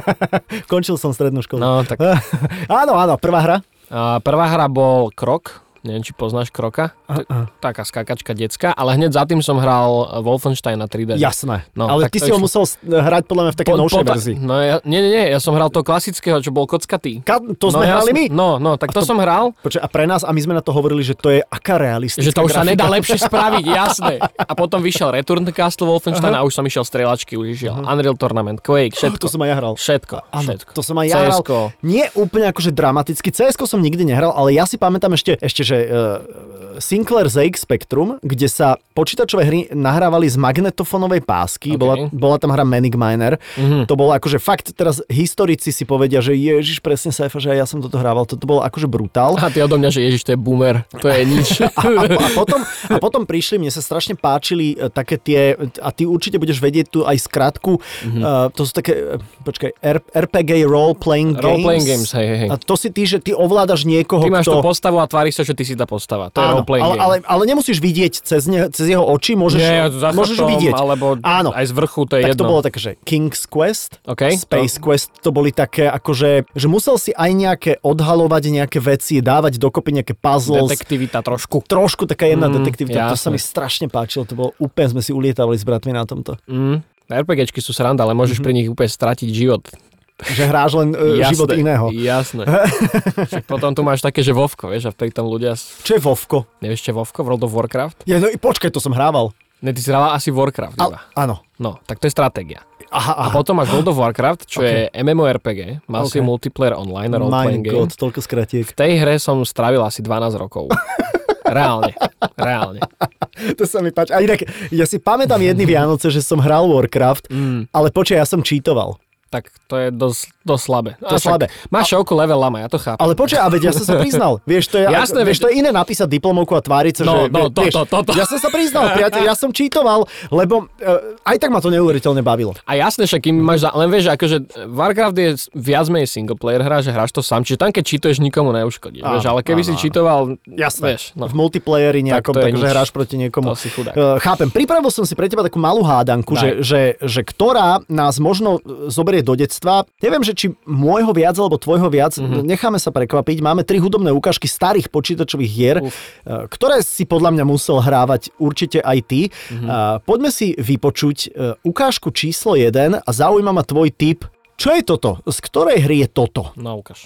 Končil 0.70 0.98
som 0.98 1.14
strednú 1.14 1.40
školu. 1.46 1.62
No, 1.62 1.80
tak... 1.86 2.02
áno, 2.82 2.98
áno, 2.98 3.14
prvá 3.16 3.40
hra? 3.40 3.56
Uh, 3.86 4.18
prvá 4.18 4.50
hra 4.50 4.66
bol 4.66 5.14
Krok, 5.14 5.63
neviem, 5.84 6.00
či 6.00 6.16
poznáš 6.16 6.48
Kroka. 6.48 6.96
Uh-uh. 7.04 7.46
Taká 7.60 7.84
skákačka 7.84 8.32
decka, 8.32 8.72
ale 8.72 8.96
hneď 8.96 9.12
za 9.12 9.28
tým 9.28 9.44
som 9.44 9.60
hral 9.60 10.24
Wolfenstein 10.24 10.80
na 10.80 10.88
3D. 10.88 11.20
Jasné, 11.20 11.68
no, 11.76 11.86
ale 11.86 12.08
ty 12.08 12.18
si 12.18 12.32
ho 12.32 12.40
musel 12.40 12.64
hrať 12.80 13.28
podľa 13.28 13.42
mňa 13.46 13.52
v 13.52 13.58
takej 13.60 13.74
po, 13.76 13.80
novšej 13.84 14.04
po, 14.04 14.08
verzii. 14.08 14.36
No 14.40 14.54
ja, 14.58 14.76
nie, 14.88 15.04
nie, 15.04 15.12
nie, 15.12 15.24
ja 15.28 15.38
som 15.38 15.52
hral 15.52 15.68
to 15.68 15.84
klasického, 15.84 16.40
čo 16.40 16.50
bol 16.50 16.64
kockatý. 16.64 17.20
Ka- 17.20 17.44
to 17.60 17.68
sme 17.68 17.84
no, 17.84 17.90
hrali 17.92 18.10
ja 18.10 18.16
my? 18.16 18.24
No, 18.32 18.48
no, 18.56 18.80
tak 18.80 18.96
to, 18.96 19.04
to 19.04 19.12
som 19.12 19.20
hral. 19.20 19.52
Počuť, 19.60 19.84
a 19.84 19.88
pre 19.92 20.08
nás, 20.08 20.24
a 20.24 20.32
my 20.32 20.40
sme 20.40 20.56
na 20.56 20.64
to 20.64 20.72
hovorili, 20.72 21.04
že 21.04 21.12
to 21.12 21.28
je 21.28 21.44
aká 21.44 21.76
realistická 21.76 22.24
Že 22.24 22.32
to 22.32 22.42
už 22.48 22.52
grafika. 22.56 22.64
sa 22.64 22.70
nedá 22.72 22.86
lepšie 22.88 23.18
spraviť, 23.20 23.64
jasné. 23.84 24.14
A 24.24 24.52
potom 24.56 24.80
vyšiel 24.80 25.12
Return 25.12 25.44
to 25.44 25.52
Castle 25.52 25.84
Wolfenstein 25.84 26.32
uh-huh. 26.32 26.42
a 26.42 26.48
už 26.48 26.56
som 26.56 26.64
išiel 26.64 26.88
strelačky, 26.88 27.36
už 27.36 27.60
išiel 27.60 27.76
uh-huh. 27.76 27.92
Unreal 27.92 28.16
Tournament, 28.16 28.64
Quake, 28.64 28.96
všetko. 28.96 29.20
Oh, 29.20 29.22
to 29.22 29.28
som 29.28 29.40
aj 29.44 29.48
ja 29.52 29.56
hral. 29.60 29.72
Všetko, 29.76 30.16
ano, 30.32 30.48
všetko. 30.48 30.70
To 30.72 30.82
som 30.82 30.96
aj 30.96 31.06
ja 31.12 31.16
hral. 31.20 31.40
Nie 31.84 32.08
úplne 32.16 32.48
akože 32.48 32.72
dramaticky. 32.72 33.28
cs 33.28 33.54
som 33.60 33.80
nikdy 33.82 34.06
nehral, 34.06 34.32
ale 34.32 34.56
ja 34.56 34.64
si 34.64 34.78
pamätám 34.78 35.12
ešte, 35.18 35.36
ešte 35.42 35.62
že 35.66 35.73
uh, 35.86 36.54
Sinclair 36.78 37.30
ZX 37.30 37.62
Spectrum, 37.62 38.18
kde 38.22 38.50
sa 38.50 38.78
počítačové 38.94 39.42
hry 39.46 39.60
nahrávali 39.74 40.26
z 40.30 40.38
magnetofónovej 40.38 41.22
pásky, 41.26 41.74
okay. 41.74 41.80
bola, 41.80 41.94
bola 42.10 42.36
tam 42.38 42.54
hra 42.54 42.62
Manic 42.62 42.94
Miner. 42.94 43.38
Mm-hmm. 43.58 43.90
To 43.90 43.94
bolo 43.98 44.14
akože 44.14 44.38
fakt, 44.38 44.74
teraz 44.74 45.02
historici 45.10 45.74
si 45.74 45.82
povedia, 45.82 46.22
že 46.22 46.34
ježiš, 46.34 46.78
presne 46.78 47.10
sa 47.10 47.26
že 47.26 47.50
ja 47.50 47.66
som 47.66 47.82
toto 47.82 47.98
hrával, 47.98 48.26
toto 48.26 48.46
bolo 48.46 48.62
akože 48.62 48.86
brutál. 48.86 49.34
A 49.38 49.50
ty 49.50 49.58
odo 49.62 49.74
mňa, 49.74 49.90
že 49.90 50.00
ježiš, 50.06 50.22
to 50.22 50.30
je 50.34 50.38
boomer, 50.38 50.86
to 51.02 51.10
je 51.10 51.22
nič. 51.26 51.48
a, 51.66 51.82
a, 51.82 52.02
a, 52.06 52.28
potom, 52.34 52.60
a 52.90 52.96
potom 53.02 53.22
prišli, 53.26 53.58
mne 53.58 53.74
sa 53.74 53.82
strašne 53.82 54.14
páčili 54.14 54.78
e, 54.78 54.86
také 54.86 55.18
tie, 55.18 55.58
a 55.82 55.90
ty 55.90 56.06
určite 56.06 56.38
budeš 56.38 56.62
vedieť 56.62 56.86
tu 56.90 57.00
aj 57.02 57.18
skratku, 57.18 57.82
mm-hmm. 57.82 58.22
uh, 58.22 58.46
to 58.54 58.62
sú 58.62 58.72
také, 58.74 59.18
počkaj, 59.42 59.74
RPG 60.14 60.62
Role 60.70 60.94
Playing 60.94 61.34
Games. 61.34 61.42
Role 61.42 61.64
Playing 61.66 61.86
Games, 61.86 62.10
hej, 62.14 62.26
hej. 62.46 62.48
A 62.50 62.54
to 62.54 62.74
si 62.78 62.94
ty, 62.94 63.02
že 63.02 63.18
ty 63.18 63.34
ovládaš 63.34 63.82
niekoho, 63.82 64.22
Ty 64.22 64.30
máš 64.30 64.46
kto... 64.46 64.62
tú 64.62 64.62
postavu 64.62 65.02
a 65.02 65.06
tváriš 65.10 65.42
sa, 65.42 65.42
že 65.42 65.58
ty 65.58 65.63
si 65.64 65.74
tá 65.74 65.88
postava. 65.88 66.28
To 66.30 66.40
Áno, 66.40 66.62
ale, 66.62 66.94
ale, 67.00 67.14
ale 67.24 67.42
nemusíš 67.48 67.80
vidieť 67.80 68.20
cez, 68.20 68.44
ne, 68.46 68.68
cez 68.68 68.92
jeho 68.92 69.02
oči, 69.02 69.34
môžeš, 69.34 69.60
Nie, 69.60 69.88
môžeš 69.90 70.38
tom, 70.38 70.48
vidieť. 70.52 70.72
Alebo 70.76 71.16
Áno. 71.24 71.50
aj 71.50 71.64
z 71.68 71.72
vrchu, 71.72 72.00
to 72.04 72.14
je 72.20 72.22
tak 72.24 72.30
jedno. 72.36 72.40
to 72.40 72.50
bolo 72.50 72.60
také, 72.60 72.78
že 72.78 72.90
King's 73.02 73.48
Quest, 73.48 73.98
okay, 74.04 74.36
Space 74.36 74.76
to... 74.78 74.84
Quest, 74.84 75.10
to 75.24 75.32
boli 75.32 75.50
také, 75.50 75.88
akože, 75.88 76.52
že 76.52 76.66
musel 76.68 77.00
si 77.00 77.10
aj 77.16 77.30
nejaké 77.32 77.72
odhalovať 77.80 78.42
nejaké 78.52 78.78
veci, 78.78 79.18
dávať 79.24 79.56
dokopy 79.56 80.00
nejaké 80.02 80.14
puzzles. 80.14 80.70
Detektivita 80.70 81.24
trošku. 81.24 81.64
Trošku 81.64 82.04
taká 82.04 82.28
jedna 82.28 82.52
mm, 82.52 82.54
detektivita, 82.60 82.98
jasne. 83.08 83.12
to 83.12 83.18
sa 83.18 83.28
mi 83.32 83.40
strašne 83.40 83.86
páčilo, 83.88 84.28
to 84.28 84.36
bolo 84.36 84.50
úplne, 84.60 84.94
sme 84.94 85.02
si 85.02 85.10
ulietavali 85.10 85.56
s 85.56 85.64
bratmi 85.64 85.96
na 85.96 86.04
tomto. 86.04 86.36
Mm. 86.46 86.84
RPGčky 87.04 87.60
sú 87.60 87.76
sranda, 87.76 88.08
ale 88.08 88.16
môžeš 88.16 88.40
mm-hmm. 88.40 88.46
pri 88.48 88.52
nich 88.56 88.68
úplne 88.72 88.88
stratiť 88.88 89.28
život. 89.28 89.68
Že 90.14 90.42
hráš 90.46 90.72
len 90.78 90.94
uh, 90.94 91.18
jasné, 91.18 91.30
život 91.34 91.48
iného. 91.58 91.86
Jasné. 91.90 92.46
Však 93.34 93.50
potom 93.50 93.74
tu 93.74 93.82
máš 93.82 93.98
také, 93.98 94.22
že 94.22 94.30
Vovko, 94.30 94.70
vieš, 94.70 94.86
a 94.86 94.92
pritom 94.94 95.26
ľudia... 95.26 95.58
Čo 95.58 95.98
je 95.98 96.00
Vovko? 96.00 96.46
Nevieš, 96.62 96.86
čo 96.86 96.88
je 96.94 96.96
Vovko? 97.02 97.26
World 97.26 97.42
of 97.42 97.50
Warcraft? 97.50 98.06
Ja, 98.06 98.22
no 98.22 98.30
počkaj, 98.30 98.70
to 98.70 98.78
som 98.78 98.94
hrával. 98.94 99.34
Ne, 99.58 99.74
ty 99.74 99.82
si 99.82 99.90
hral 99.90 100.14
asi 100.14 100.30
Warcraft. 100.30 100.78
Al, 100.78 101.02
áno. 101.18 101.42
No, 101.58 101.82
tak 101.82 101.98
to 101.98 102.06
je 102.06 102.14
stratégia. 102.14 102.62
Aha, 102.94 103.10
aha. 103.10 103.26
A 103.26 103.34
potom 103.34 103.58
máš 103.58 103.74
World 103.74 103.90
of 103.90 103.98
Warcraft, 103.98 104.46
čo 104.46 104.62
okay. 104.62 104.86
je 104.86 105.02
MMORPG, 105.02 105.82
má 105.90 106.06
okay. 106.06 106.22
multiplayer 106.22 106.78
online 106.78 107.10
role 107.10 107.34
playing 107.34 107.66
game. 107.66 107.74
God, 107.74 107.90
toľko 107.98 108.22
skratiek. 108.22 108.62
V 108.62 108.70
tej 108.70 109.02
hre 109.02 109.18
som 109.18 109.42
strávil 109.42 109.82
asi 109.82 109.98
12 109.98 110.38
rokov. 110.38 110.70
reálne, 111.58 111.90
reálne. 112.38 112.80
to 113.58 113.66
sa 113.66 113.82
mi 113.82 113.90
páči. 113.90 114.14
A 114.14 114.22
inak, 114.22 114.46
ja 114.70 114.86
si 114.86 115.02
pamätám 115.02 115.42
jedny 115.42 115.66
Vianoce, 115.66 116.06
že 116.06 116.22
som 116.22 116.38
hral 116.38 116.70
Warcraft, 116.70 117.34
mm. 117.34 117.74
ale 117.74 117.90
počkaj, 117.90 118.22
ja 118.22 118.26
som 118.28 118.46
čítoval 118.46 118.94
tak 119.34 119.50
to 119.66 119.74
je 119.82 119.90
dosť 119.90 120.30
To 120.44 120.60
slabé. 120.60 121.00
To 121.00 121.16
je 121.16 121.24
slabé. 121.24 121.48
Máš 121.72 121.96
šovku 121.96 122.12
level 122.12 122.36
lama, 122.36 122.60
ja 122.60 122.68
to 122.68 122.76
chápem. 122.76 123.00
Ale 123.00 123.16
počkaj, 123.16 123.40
a 123.40 123.48
veď 123.48 123.62
ja 123.68 123.72
som 123.72 123.84
sa 123.88 123.96
priznal. 123.96 124.40
Vieš, 124.50 124.68
to 124.68 124.76
je, 124.76 124.84
Jasné, 124.84 125.24
vieš, 125.24 125.40
to 125.40 125.48
je 125.48 125.56
iné 125.58 125.72
napísať 125.72 126.04
diplomovku 126.04 126.52
a 126.52 126.60
tváriť 126.60 127.00
sa, 127.00 127.02
No, 127.08 127.14
že... 127.26 127.32
no, 127.32 127.48
to, 127.48 127.64
vieš, 127.64 127.74
to, 127.74 127.82
to, 127.88 127.98
to. 128.04 128.12
Ja 128.12 128.28
som 128.28 128.38
sa 128.38 128.52
priznal, 128.52 128.92
priateľ, 128.92 129.22
ja 129.24 129.34
som 129.34 129.50
čítoval, 129.50 130.04
lebo 130.28 130.68
uh, 130.68 131.24
aj 131.24 131.36
tak 131.40 131.48
ma 131.48 131.64
to 131.64 131.72
neuveriteľne 131.72 132.20
bavilo. 132.20 132.52
A 132.68 132.76
jasné, 132.76 133.08
však 133.08 133.24
kým 133.24 133.40
máš, 133.40 133.64
za... 133.64 133.72
len 133.72 133.88
vieš, 133.88 134.12
akože 134.12 134.36
Warcraft 134.68 135.16
je 135.16 135.30
viac 135.56 135.86
menej 135.88 136.08
single 136.12 136.36
player 136.36 136.60
hra, 136.60 136.84
že 136.84 136.92
hráš 136.92 137.16
to 137.16 137.24
sám, 137.24 137.42
čiže 137.42 137.56
tam 137.56 137.72
keď 137.72 137.84
čítuješ 137.88 138.20
nikomu 138.20 138.52
neuškodíš, 138.52 139.00
Áno, 139.00 139.16
vieš, 139.16 139.26
ale 139.32 139.40
keby 139.40 139.62
áno, 139.64 139.68
si 139.68 139.72
čítoval, 139.80 140.20
Jasné. 140.44 140.84
vieš, 140.94 141.02
no. 141.16 141.24
v 141.24 141.34
multiplayeri 141.34 142.00
nejakom, 142.04 142.36
Tak 142.36 142.36
to 142.36 142.38
je 142.40 142.46
takže 142.52 142.66
hráš 142.68 142.90
proti 142.92 143.16
niekomu. 143.16 143.56
To 143.56 143.58
si 143.58 143.72
chudák. 143.72 143.94
Uh, 143.96 144.20
chápem, 144.20 144.52
pripravil 144.52 144.92
som 144.92 145.08
si 145.08 145.16
pre 145.16 145.26
teba 145.26 145.40
takú 145.40 145.56
malú 145.56 145.80
hádanku, 145.80 146.36
že, 146.36 146.60
že, 146.60 146.80
že 147.00 147.20
ktorá 147.24 147.80
nás 147.88 148.20
možno 148.20 148.60
e, 148.60 148.90
zoberie 148.92 149.22
do 149.24 149.34
detstva. 149.38 149.88
Neviem, 150.02 150.22
že 150.26 150.33
či 150.34 150.46
môjho 150.62 151.10
viac 151.10 151.34
alebo 151.34 151.54
tvojho 151.54 151.88
viac, 151.88 152.12
Mhm. 152.14 152.22
mm-hmm. 152.22 152.44
necháme 152.44 152.76
sa 152.76 152.90
prekvapiť. 152.90 153.38
Máme 153.38 153.62
tri 153.62 153.78
hudobné 153.78 154.10
ukážky 154.10 154.44
starých 154.44 154.86
počítačových 154.88 155.50
hier, 155.50 155.76
Uf. 155.78 155.94
uh, 156.22 156.44
ktoré 156.46 156.82
si 156.82 157.02
podľa 157.02 157.30
mňa 157.32 157.44
musel 157.44 157.78
hrávať 157.78 158.34
určite 158.36 158.78
aj 158.78 158.98
ty. 159.04 159.20
Mhm. 159.24 159.56
Mm-hmm. 159.56 160.02
Poďme 160.02 160.30
si 160.30 160.52
vypočuť 160.52 161.18
uh, 161.26 161.30
ukážku 161.62 162.10
číslo 162.10 162.54
1 162.54 162.74
a 162.98 163.10
zaujíma 163.10 163.50
ma 163.50 163.62
tvoj 163.62 163.88
tip. 163.88 164.26
Čo 164.54 164.70
je 164.70 164.82
toto? 164.82 165.18
Z 165.24 165.38
ktorej 165.40 165.78
hry 165.80 166.02
je 166.02 166.08
toto? 166.08 166.54
No, 166.54 166.78
ukáž. 166.78 167.02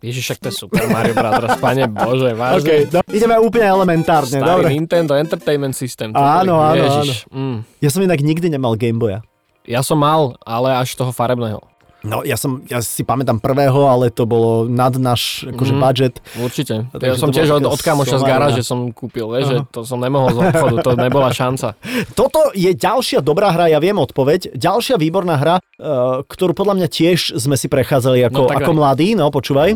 Ježiš, 0.00 0.20
však 0.22 0.38
to 0.38 0.46
je 0.46 0.56
Super 0.58 0.84
Mario 0.86 1.16
Bros. 1.16 1.56
Pane 1.56 1.88
Bože, 1.88 2.36
vážne. 2.36 2.60
Okay, 2.60 2.80
do, 2.84 3.00
ideme 3.08 3.40
úplne 3.40 3.64
elementárne, 3.64 4.36
Starý 4.36 4.44
dobre. 4.60 4.68
Nintendo 4.70 5.16
Entertainment 5.16 5.72
System. 5.72 6.12
Áno, 6.12 6.60
áno, 6.60 6.76
Ježiš, 6.76 7.24
Mm. 7.26 7.64
Ja 7.80 7.88
som 7.88 8.00
inak 8.00 8.20
nikdy 8.20 8.46
nemal 8.46 8.76
Gameboya. 8.76 9.24
Ja 9.64 9.80
som 9.80 9.96
mal, 9.96 10.36
ale 10.44 10.76
až 10.76 10.92
toho 10.92 11.08
farebného. 11.08 11.64
No, 12.04 12.20
ja, 12.20 12.36
som, 12.36 12.60
ja 12.64 12.78
si 12.78 13.00
pamätám 13.00 13.40
prvého, 13.40 13.88
ale 13.88 14.08
to 14.08 14.24
bolo 14.24 14.64
nad 14.64 14.92
náš 14.94 15.42
akože, 15.46 15.72
Mhm. 15.72 15.80
budget. 15.80 16.14
Určite. 16.36 16.74
A 16.84 16.94
Ja 16.94 16.98
takže 17.02 17.16
som 17.16 17.30
tiež 17.30 17.48
od, 17.50 17.64
od 17.64 17.80
kamoša 17.80 18.16
z 18.18 18.24
garáže 18.24 18.60
som 18.60 18.92
kúpil, 18.92 19.24
vieš, 19.26 19.44
že 19.46 19.56
to 19.70 19.82
som 19.82 19.96
nemohol 19.96 20.28
z 20.28 20.38
obchodu, 20.44 20.76
to 20.82 20.90
nebola 20.94 21.32
šanca. 21.32 21.72
Toto 22.14 22.52
je 22.52 22.70
ďalšia 22.70 23.18
dobrá 23.18 23.48
hra, 23.50 23.66
ja 23.66 23.80
viem 23.80 23.96
odpoveď. 23.96 24.52
Ďalšia 24.52 24.94
výborná 24.94 25.34
hra, 25.34 25.56
uh, 25.56 26.20
ktorú 26.22 26.52
podľa 26.52 26.76
mňa 26.76 26.88
tiež 26.88 27.34
sme 27.34 27.56
si 27.56 27.66
prechádzali 27.66 28.20
ako, 28.22 28.36
No, 28.36 28.52
ako 28.52 28.70
aj. 28.70 28.76
mladí. 28.76 29.08
No, 29.16 29.32
počúvaj. 29.32 29.72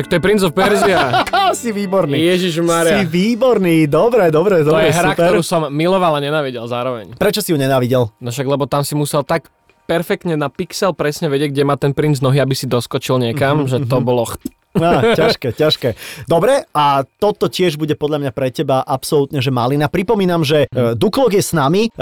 Však 0.00 0.08
to 0.08 0.16
je 0.16 0.22
Prince 0.24 0.42
of 0.48 0.56
Persia. 0.56 1.00
Si 1.52 1.68
výborný. 1.68 2.16
Ježiš 2.16 2.56
Si 2.56 2.64
Maria. 2.64 3.04
výborný, 3.04 3.84
dobre, 3.84 4.32
dobre, 4.32 4.62
To 4.62 4.72
dobre, 4.72 4.88
je 4.88 4.94
hra, 4.94 5.12
super. 5.12 5.28
ktorú 5.28 5.42
som 5.42 5.68
miloval 5.68 6.16
a 6.16 6.20
nenávidel 6.22 6.64
zároveň. 6.64 7.12
Prečo 7.12 7.42
si 7.42 7.52
ju 7.52 7.58
nenávidel? 7.58 8.08
No 8.16 8.28
však, 8.30 8.46
lebo 8.46 8.64
tam 8.64 8.80
si 8.80 8.94
musel 8.94 9.20
tak 9.20 9.52
perfektne 9.84 10.38
na 10.38 10.48
pixel 10.48 10.94
presne 10.94 11.26
vedieť, 11.26 11.50
kde 11.50 11.64
má 11.66 11.74
ten 11.74 11.90
princ 11.90 12.16
nohy, 12.18 12.38
aby 12.38 12.54
si 12.54 12.64
doskočil 12.64 13.20
niekam, 13.20 13.66
že 13.66 13.82
to 13.82 14.00
bolo... 14.00 14.24
ch- 14.24 14.40
Á, 14.70 15.18
ťažké, 15.18 15.50
ťažké. 15.52 15.98
Dobre, 16.24 16.62
a 16.70 17.02
toto 17.18 17.50
tiež 17.50 17.74
bude 17.74 17.98
podľa 17.98 18.22
mňa 18.22 18.30
pre 18.30 18.54
teba 18.54 18.78
absolútne, 18.80 19.42
že 19.42 19.50
malina. 19.50 19.90
Pripomínam, 19.90 20.46
že 20.46 20.70
uh, 20.70 20.94
Duklok 20.94 21.34
je 21.34 21.42
s 21.42 21.50
nami, 21.50 21.90
uh, 21.90 21.98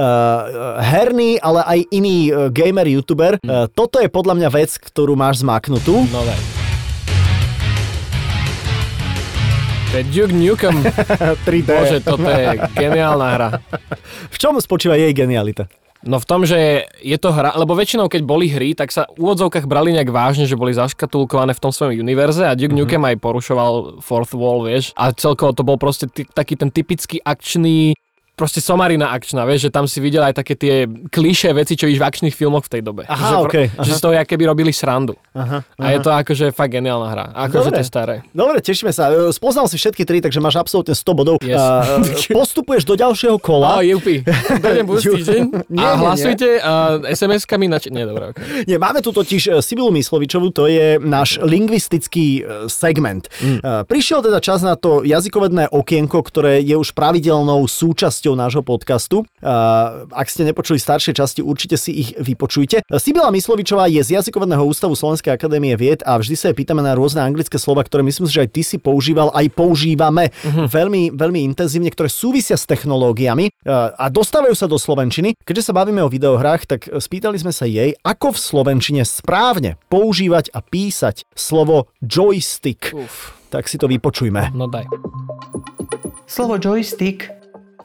herný, 0.78 1.40
ale 1.40 1.64
aj 1.64 1.78
iný 1.88 2.28
uh, 2.28 2.52
gamer, 2.52 2.85
youtuber. 2.85 3.40
Uh, 3.40 3.64
toto 3.73 3.97
je 3.97 4.12
podľa 4.12 4.37
mňa 4.37 4.49
vec, 4.52 4.76
ktorú 4.76 5.17
máš 5.17 5.40
zmaknutú. 5.40 6.05
No 6.12 6.21
daj. 6.28 6.68
To 9.88 9.97
je 9.97 10.04
Duke 10.12 10.37
Nukem. 10.37 10.76
3D. 11.49 11.64
Bože, 11.64 11.99
toto 12.04 12.28
je 12.28 12.61
geniálna 12.76 13.28
hra. 13.33 13.49
V 14.28 14.37
čom 14.37 14.61
spočíva 14.61 15.00
jej 15.00 15.16
genialita? 15.16 15.64
No 16.04 16.21
v 16.23 16.28
tom, 16.28 16.47
že 16.47 16.87
je 17.02 17.18
to 17.18 17.35
hra, 17.35 17.57
lebo 17.59 17.75
väčšinou 17.75 18.07
keď 18.07 18.23
boli 18.23 18.47
hry, 18.52 18.76
tak 18.76 18.95
sa 18.95 19.09
v 19.16 19.25
úvodzovkách 19.25 19.66
brali 19.66 19.90
nejak 19.97 20.14
vážne, 20.14 20.47
že 20.47 20.54
boli 20.54 20.71
zaškatulkované 20.76 21.57
v 21.57 21.62
tom 21.64 21.73
svojom 21.75 21.99
univerze 21.99 22.47
a 22.47 22.54
Duke 22.54 22.71
mm-hmm. 22.71 22.85
Nukem 22.87 23.02
aj 23.02 23.16
porušoval 23.18 23.73
fourth 24.04 24.37
wall, 24.37 24.62
vieš. 24.62 24.95
A 24.95 25.11
celkovo 25.11 25.50
to 25.57 25.66
bol 25.66 25.80
proste 25.80 26.07
ty, 26.07 26.23
taký 26.23 26.54
ten 26.54 26.71
typický 26.71 27.18
akčný 27.25 27.99
proste 28.38 28.62
somarina 28.62 29.11
akčná, 29.11 29.42
vieš, 29.42 29.66
že 29.66 29.71
tam 29.75 29.90
si 29.90 29.99
videl 29.99 30.23
aj 30.23 30.38
také 30.38 30.54
tie 30.54 30.87
klišé 30.87 31.50
veci, 31.50 31.75
čo 31.75 31.90
víš 31.90 31.99
v 31.99 32.07
akčných 32.07 32.35
filmoch 32.38 32.62
v 32.71 32.78
tej 32.78 32.83
dobe. 32.87 33.02
Aha, 33.11 33.18
že, 33.18 33.35
pro- 33.35 33.50
okej, 33.50 33.66
že 33.75 33.90
aha. 33.90 33.99
z 33.99 34.00
toho 34.00 34.14
keby 34.14 34.42
robili 34.47 34.71
srandu. 34.71 35.18
Aha, 35.35 35.66
A 35.80 35.87
je 35.90 35.99
to 35.99 36.11
akože 36.14 36.54
fakt 36.54 36.71
geniálna 36.71 37.09
hra. 37.11 37.25
Akože 37.49 37.75
to 37.75 37.83
staré. 37.83 38.14
Dobre, 38.30 38.61
tešíme 38.62 38.92
sa. 38.92 39.09
E, 39.09 39.33
Spoznal 39.33 39.66
si 39.66 39.80
všetky 39.80 40.04
tri, 40.04 40.21
takže 40.21 40.38
máš 40.38 40.61
absolútne 40.61 40.92
100 40.92 41.18
bodov. 41.18 41.37
Yes. 41.40 41.57
Uh, 41.57 42.04
postupuješ 42.38 42.85
do 42.85 42.95
ďalšieho 42.95 43.40
kola. 43.40 43.80
Á, 43.80 43.87
jupi. 43.87 44.21
Dojdem 44.61 44.85
budúci 44.85 45.09
týždeň. 45.18 45.42
Nie, 45.78 45.88
A 45.88 45.97
hlasujte 45.97 46.47
uh, 46.61 47.00
SMS-kami 47.09 47.66
na... 47.66 47.80
č- 47.80 47.90
Nie, 47.90 48.04
dobré, 48.04 48.30
okay. 48.37 48.68
Nie, 48.68 48.76
máme 48.76 49.00
tu 49.00 49.11
totiž 49.11 49.42
e, 49.49 49.64
Sibilu 49.64 49.88
Myslovičovu, 49.90 50.52
to 50.52 50.68
je 50.68 51.00
náš 51.00 51.40
lingvistický 51.40 52.45
segment. 52.68 53.30
Mm. 53.40 53.88
Prišiel 53.88 54.21
teda 54.21 54.38
čas 54.45 54.61
na 54.61 54.76
to 54.76 55.00
jazykovedné 55.07 55.73
okienko, 55.73 56.21
ktoré 56.21 56.61
je 56.61 56.76
už 56.76 56.92
pravidelnou 56.92 57.64
súčasťou 57.64 58.27
nášho 58.35 58.66
podcastu. 58.66 59.23
Ak 60.11 60.26
ste 60.28 60.44
nepočuli 60.44 60.80
staršie 60.80 61.14
časti, 61.14 61.40
určite 61.44 61.78
si 61.78 61.94
ich 61.94 62.11
vypočujte. 62.18 62.85
Sibila 62.99 63.30
Myslovičová 63.30 63.87
je 63.87 64.02
z 64.02 64.18
jazykovedného 64.18 64.64
ústavu 64.64 64.99
Slovenskej 64.99 65.37
akadémie 65.37 65.76
vied 65.78 66.02
a 66.02 66.18
vždy 66.18 66.35
sa 66.35 66.50
jej 66.50 66.56
pýtame 66.58 66.82
na 66.82 66.99
rôzne 66.99 67.23
anglické 67.23 67.56
slova, 67.61 67.87
ktoré 67.87 68.02
myslím 68.02 68.26
si, 68.26 68.35
že 68.35 68.44
aj 68.44 68.50
ty 68.50 68.62
si 68.66 68.76
používal, 68.82 69.30
aj 69.30 69.47
používame 69.54 70.32
uh-huh. 70.32 70.66
veľmi, 70.66 71.14
veľmi 71.14 71.40
intenzívne, 71.54 71.92
ktoré 71.92 72.11
súvisia 72.11 72.58
s 72.58 72.66
technológiami 72.66 73.52
a 73.68 74.08
dostávajú 74.11 74.56
sa 74.56 74.66
do 74.66 74.80
slovenčiny. 74.80 75.38
Keďže 75.44 75.70
sa 75.70 75.76
bavíme 75.76 76.02
o 76.02 76.11
videohrách, 76.11 76.66
tak 76.66 76.80
spýtali 76.88 77.38
sme 77.38 77.52
sa 77.52 77.68
jej, 77.68 77.94
ako 78.02 78.35
v 78.35 78.38
slovenčine 78.40 79.02
správne 79.04 79.76
používať 79.92 80.50
a 80.56 80.64
písať 80.64 81.28
slovo 81.37 81.92
joystick. 82.02 82.90
Uf, 82.97 83.37
Tak 83.49 83.68
si 83.68 83.76
to 83.80 83.88
vypočujme. 83.88 84.52
no 84.52 84.68
daj. 84.68 84.85
Slovo 86.28 86.61
joystick 86.61 87.38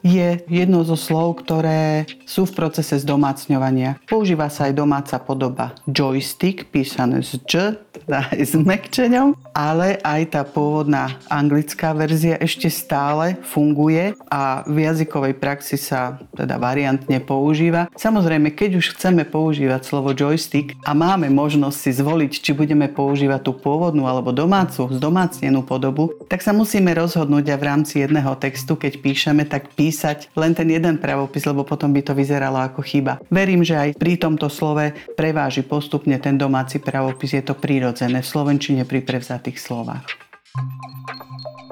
je 0.04 0.44
jedno 0.52 0.84
zo 0.84 1.00
slov, 1.00 1.40
ktoré 1.40 2.04
sú 2.28 2.44
v 2.44 2.52
procese 2.52 3.00
zdomácňovania. 3.00 3.96
Používa 4.04 4.52
sa 4.52 4.68
aj 4.68 4.76
domáca 4.76 5.16
podoba 5.16 5.72
joystick, 5.88 6.68
písané 6.68 7.24
s 7.24 7.40
J, 7.48 7.80
teda 8.04 8.28
aj 8.28 8.42
s 8.44 8.52
mekčeňom, 8.52 9.56
ale 9.56 9.96
aj 10.04 10.36
tá 10.36 10.42
pôvodná 10.44 11.16
anglická 11.32 11.96
verzia 11.96 12.36
ešte 12.36 12.68
stále 12.68 13.40
funguje 13.40 14.12
a 14.28 14.60
v 14.68 14.84
jazykovej 14.84 15.40
praxi 15.40 15.80
sa 15.80 16.20
teda 16.36 16.60
variantne 16.60 17.16
používa. 17.24 17.88
Samozrejme, 17.96 18.52
keď 18.52 18.84
už 18.84 19.00
chceme 19.00 19.24
používať 19.24 19.88
slovo 19.88 20.12
joystick 20.12 20.76
a 20.84 20.92
máme 20.92 21.32
možnosť 21.32 21.78
si 21.80 21.90
zvoliť, 21.96 22.32
či 22.44 22.52
budeme 22.52 22.92
používať 22.92 23.40
tú 23.40 23.56
pôvodnú 23.56 24.04
alebo 24.04 24.36
domácu, 24.36 24.92
zdomácnenú 24.92 25.64
podobu, 25.64 26.12
tak 26.28 26.44
sa 26.44 26.52
musíme 26.52 26.92
rozhodnúť 26.92 27.46
a 27.48 27.56
v 27.56 27.64
rámci 27.64 28.04
jedného 28.04 28.36
textu, 28.36 28.76
keď 28.76 29.00
píšeme, 29.00 29.48
tak 29.48 29.72
písať 29.72 29.93
len 30.34 30.52
ten 30.52 30.66
jeden 30.66 30.98
pravopis, 30.98 31.46
lebo 31.46 31.62
potom 31.62 31.94
by 31.94 32.02
to 32.02 32.12
vyzeralo 32.12 32.58
ako 32.58 32.82
chyba. 32.82 33.22
Verím, 33.30 33.62
že 33.62 33.78
aj 33.78 33.90
pri 33.94 34.18
tomto 34.18 34.50
slove 34.50 34.90
preváži 35.14 35.62
postupne 35.62 36.18
ten 36.18 36.34
domáci 36.34 36.82
pravopis, 36.82 37.38
je 37.38 37.42
to 37.46 37.54
prirodzené 37.54 38.20
v 38.20 38.26
slovenčine 38.26 38.82
pri 38.82 39.06
prevzatých 39.06 39.58
slovách. 39.62 40.06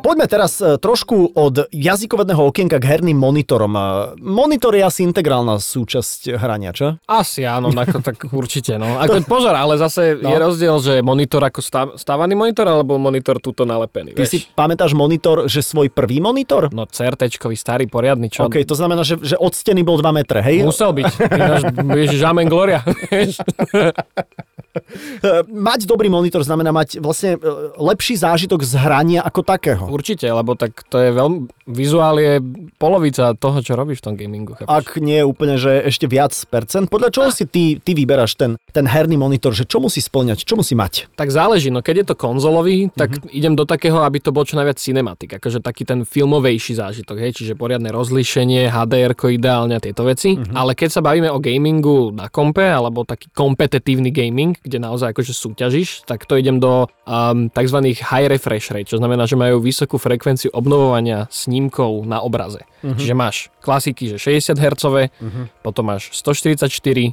Poďme 0.02 0.26
teraz 0.26 0.58
e, 0.58 0.76
trošku 0.76 1.32
od 1.32 1.70
jazykovedného 1.70 2.42
okienka 2.42 2.82
k 2.82 2.84
herným 2.84 3.14
monitorom. 3.16 3.72
E, 3.72 3.82
Monitor 4.18 4.74
je 4.74 4.82
asi 4.82 5.06
integrálna 5.06 5.62
súčasť 5.62 6.34
hrania, 6.34 6.74
čo? 6.74 6.98
Asi 7.06 7.46
áno, 7.46 7.70
ako, 7.70 8.02
tak 8.02 8.18
určite. 8.34 8.76
No. 8.76 8.98
Ako, 9.02 9.22
pozor, 9.24 9.54
ale 9.54 9.78
zase 9.78 10.18
No. 10.18 10.28
no. 10.28 10.34
je 10.34 10.38
rozdiel, 10.38 10.76
že 10.82 10.94
monitor 11.00 11.42
ako 11.42 11.60
stav, 11.62 11.86
stávaný 11.94 12.34
monitor, 12.34 12.66
alebo 12.66 12.98
monitor 12.98 13.38
túto 13.38 13.62
nalepený. 13.62 14.12
Ty 14.14 14.26
vieš. 14.26 14.30
si 14.30 14.38
pamätáš 14.52 14.92
monitor, 14.92 15.46
že 15.46 15.62
svoj 15.62 15.88
prvý 15.88 16.18
monitor? 16.18 16.68
No 16.74 16.84
CRTčkový, 16.84 17.54
starý, 17.54 17.86
poriadny, 17.86 18.28
čo? 18.28 18.46
OK, 18.46 18.60
to 18.66 18.74
znamená, 18.74 19.06
že, 19.06 19.18
že 19.22 19.38
od 19.38 19.54
steny 19.54 19.86
bol 19.86 19.98
2 19.98 20.10
metre, 20.10 20.42
hej? 20.42 20.66
Musel 20.66 20.90
byť. 20.90 21.10
Ináč, 21.30 21.62
Ježiš, 22.06 22.20
Amen 22.26 22.50
Gloria. 22.50 22.82
E, 24.72 25.44
Mať 25.70 25.84
dobrý 25.84 26.08
monitor 26.08 26.40
znamená 26.42 26.72
mať 26.72 26.98
vlastne 26.98 27.36
e, 27.36 27.38
lepší 27.78 28.16
zážitok 28.16 28.64
z 28.64 28.72
hrania 28.76 29.20
ako 29.22 29.40
takého. 29.44 29.84
Určite, 29.88 30.26
lebo 30.28 30.56
tak 30.56 30.82
to 30.88 30.98
je 30.98 31.10
veľmi... 31.12 31.48
Vizuál 31.62 32.18
je 32.18 32.42
polovica 32.76 33.32
toho, 33.38 33.62
čo 33.62 33.78
robíš 33.78 34.02
v 34.02 34.06
tom 34.10 34.14
gamingu. 34.18 34.58
Chápeš? 34.58 34.68
Ak 34.68 34.98
nie 34.98 35.22
je 35.22 35.24
úplne, 35.24 35.54
že 35.56 35.84
ešte 35.86 36.10
viac 36.10 36.34
percent. 36.50 36.90
Podľa 36.90 37.08
čoho 37.14 37.28
si 37.30 37.46
ty, 37.46 37.78
ty 37.78 37.94
vyberáš 37.94 38.34
ten, 38.34 38.58
ten 38.74 38.84
herný 38.84 39.14
monitor, 39.14 39.54
že 39.54 39.62
čo 39.62 39.78
musí 39.78 40.02
splňať, 40.02 40.42
čo 40.42 40.58
musí 40.58 40.74
mať? 40.74 41.06
Tak 41.14 41.30
záleží, 41.30 41.70
no 41.70 41.80
keď 41.80 42.02
je 42.02 42.06
to 42.12 42.16
konzolový, 42.18 42.90
tak 42.92 43.12
Mhm. 43.12 43.18
mm-hmm. 43.28 43.38
idem 43.38 43.54
do 43.54 43.64
takého, 43.68 44.00
aby 44.02 44.18
to 44.18 44.32
bol 44.32 44.42
čo 44.42 44.56
najviac 44.56 44.80
cinematik, 44.80 45.36
akože 45.36 45.60
taký 45.60 45.84
ten 45.84 46.02
filmovejší 46.08 46.80
zážitok, 46.80 47.16
hej, 47.20 47.32
čiže 47.36 47.52
poriadne 47.54 47.92
rozlíšenie, 47.92 48.72
HDR 48.72 49.12
ideálne 49.28 49.76
tieto 49.78 50.02
veci, 50.08 50.34
Mhm. 50.34 50.38
mm-hmm. 50.48 50.56
ale 50.56 50.72
keď 50.72 50.88
sa 50.90 51.00
bavíme 51.04 51.28
o 51.28 51.38
gamingu 51.38 52.10
na 52.14 52.26
kompe, 52.32 52.64
alebo 52.64 53.04
taký 53.04 53.28
kompetitívny 53.32 54.08
gaming, 54.10 54.56
kde 54.62 54.78
naozaj 54.78 55.12
akože 55.12 55.34
súťažíš, 55.34 56.06
tak 56.06 56.24
to 56.24 56.38
idem 56.38 56.62
do 56.62 56.86
um, 57.06 57.50
tzv. 57.50 57.78
high 57.98 58.30
refresh 58.30 58.70
rate, 58.70 58.90
čo 58.90 59.02
znamená, 59.02 59.26
že 59.26 59.34
majú 59.38 59.58
vysokú 59.58 59.98
frekvenciu 59.98 60.54
obnovovania 60.54 61.26
snímkov 61.28 62.06
na 62.06 62.22
obraze. 62.22 62.62
Uh-huh. 62.82 62.98
Čiže 62.98 63.14
máš 63.14 63.36
klasiky, 63.62 64.10
že 64.10 64.18
60 64.18 64.58
Hz, 64.58 64.84
uh-huh. 64.90 65.46
potom 65.62 65.86
máš 65.86 66.10
144, 66.18 66.66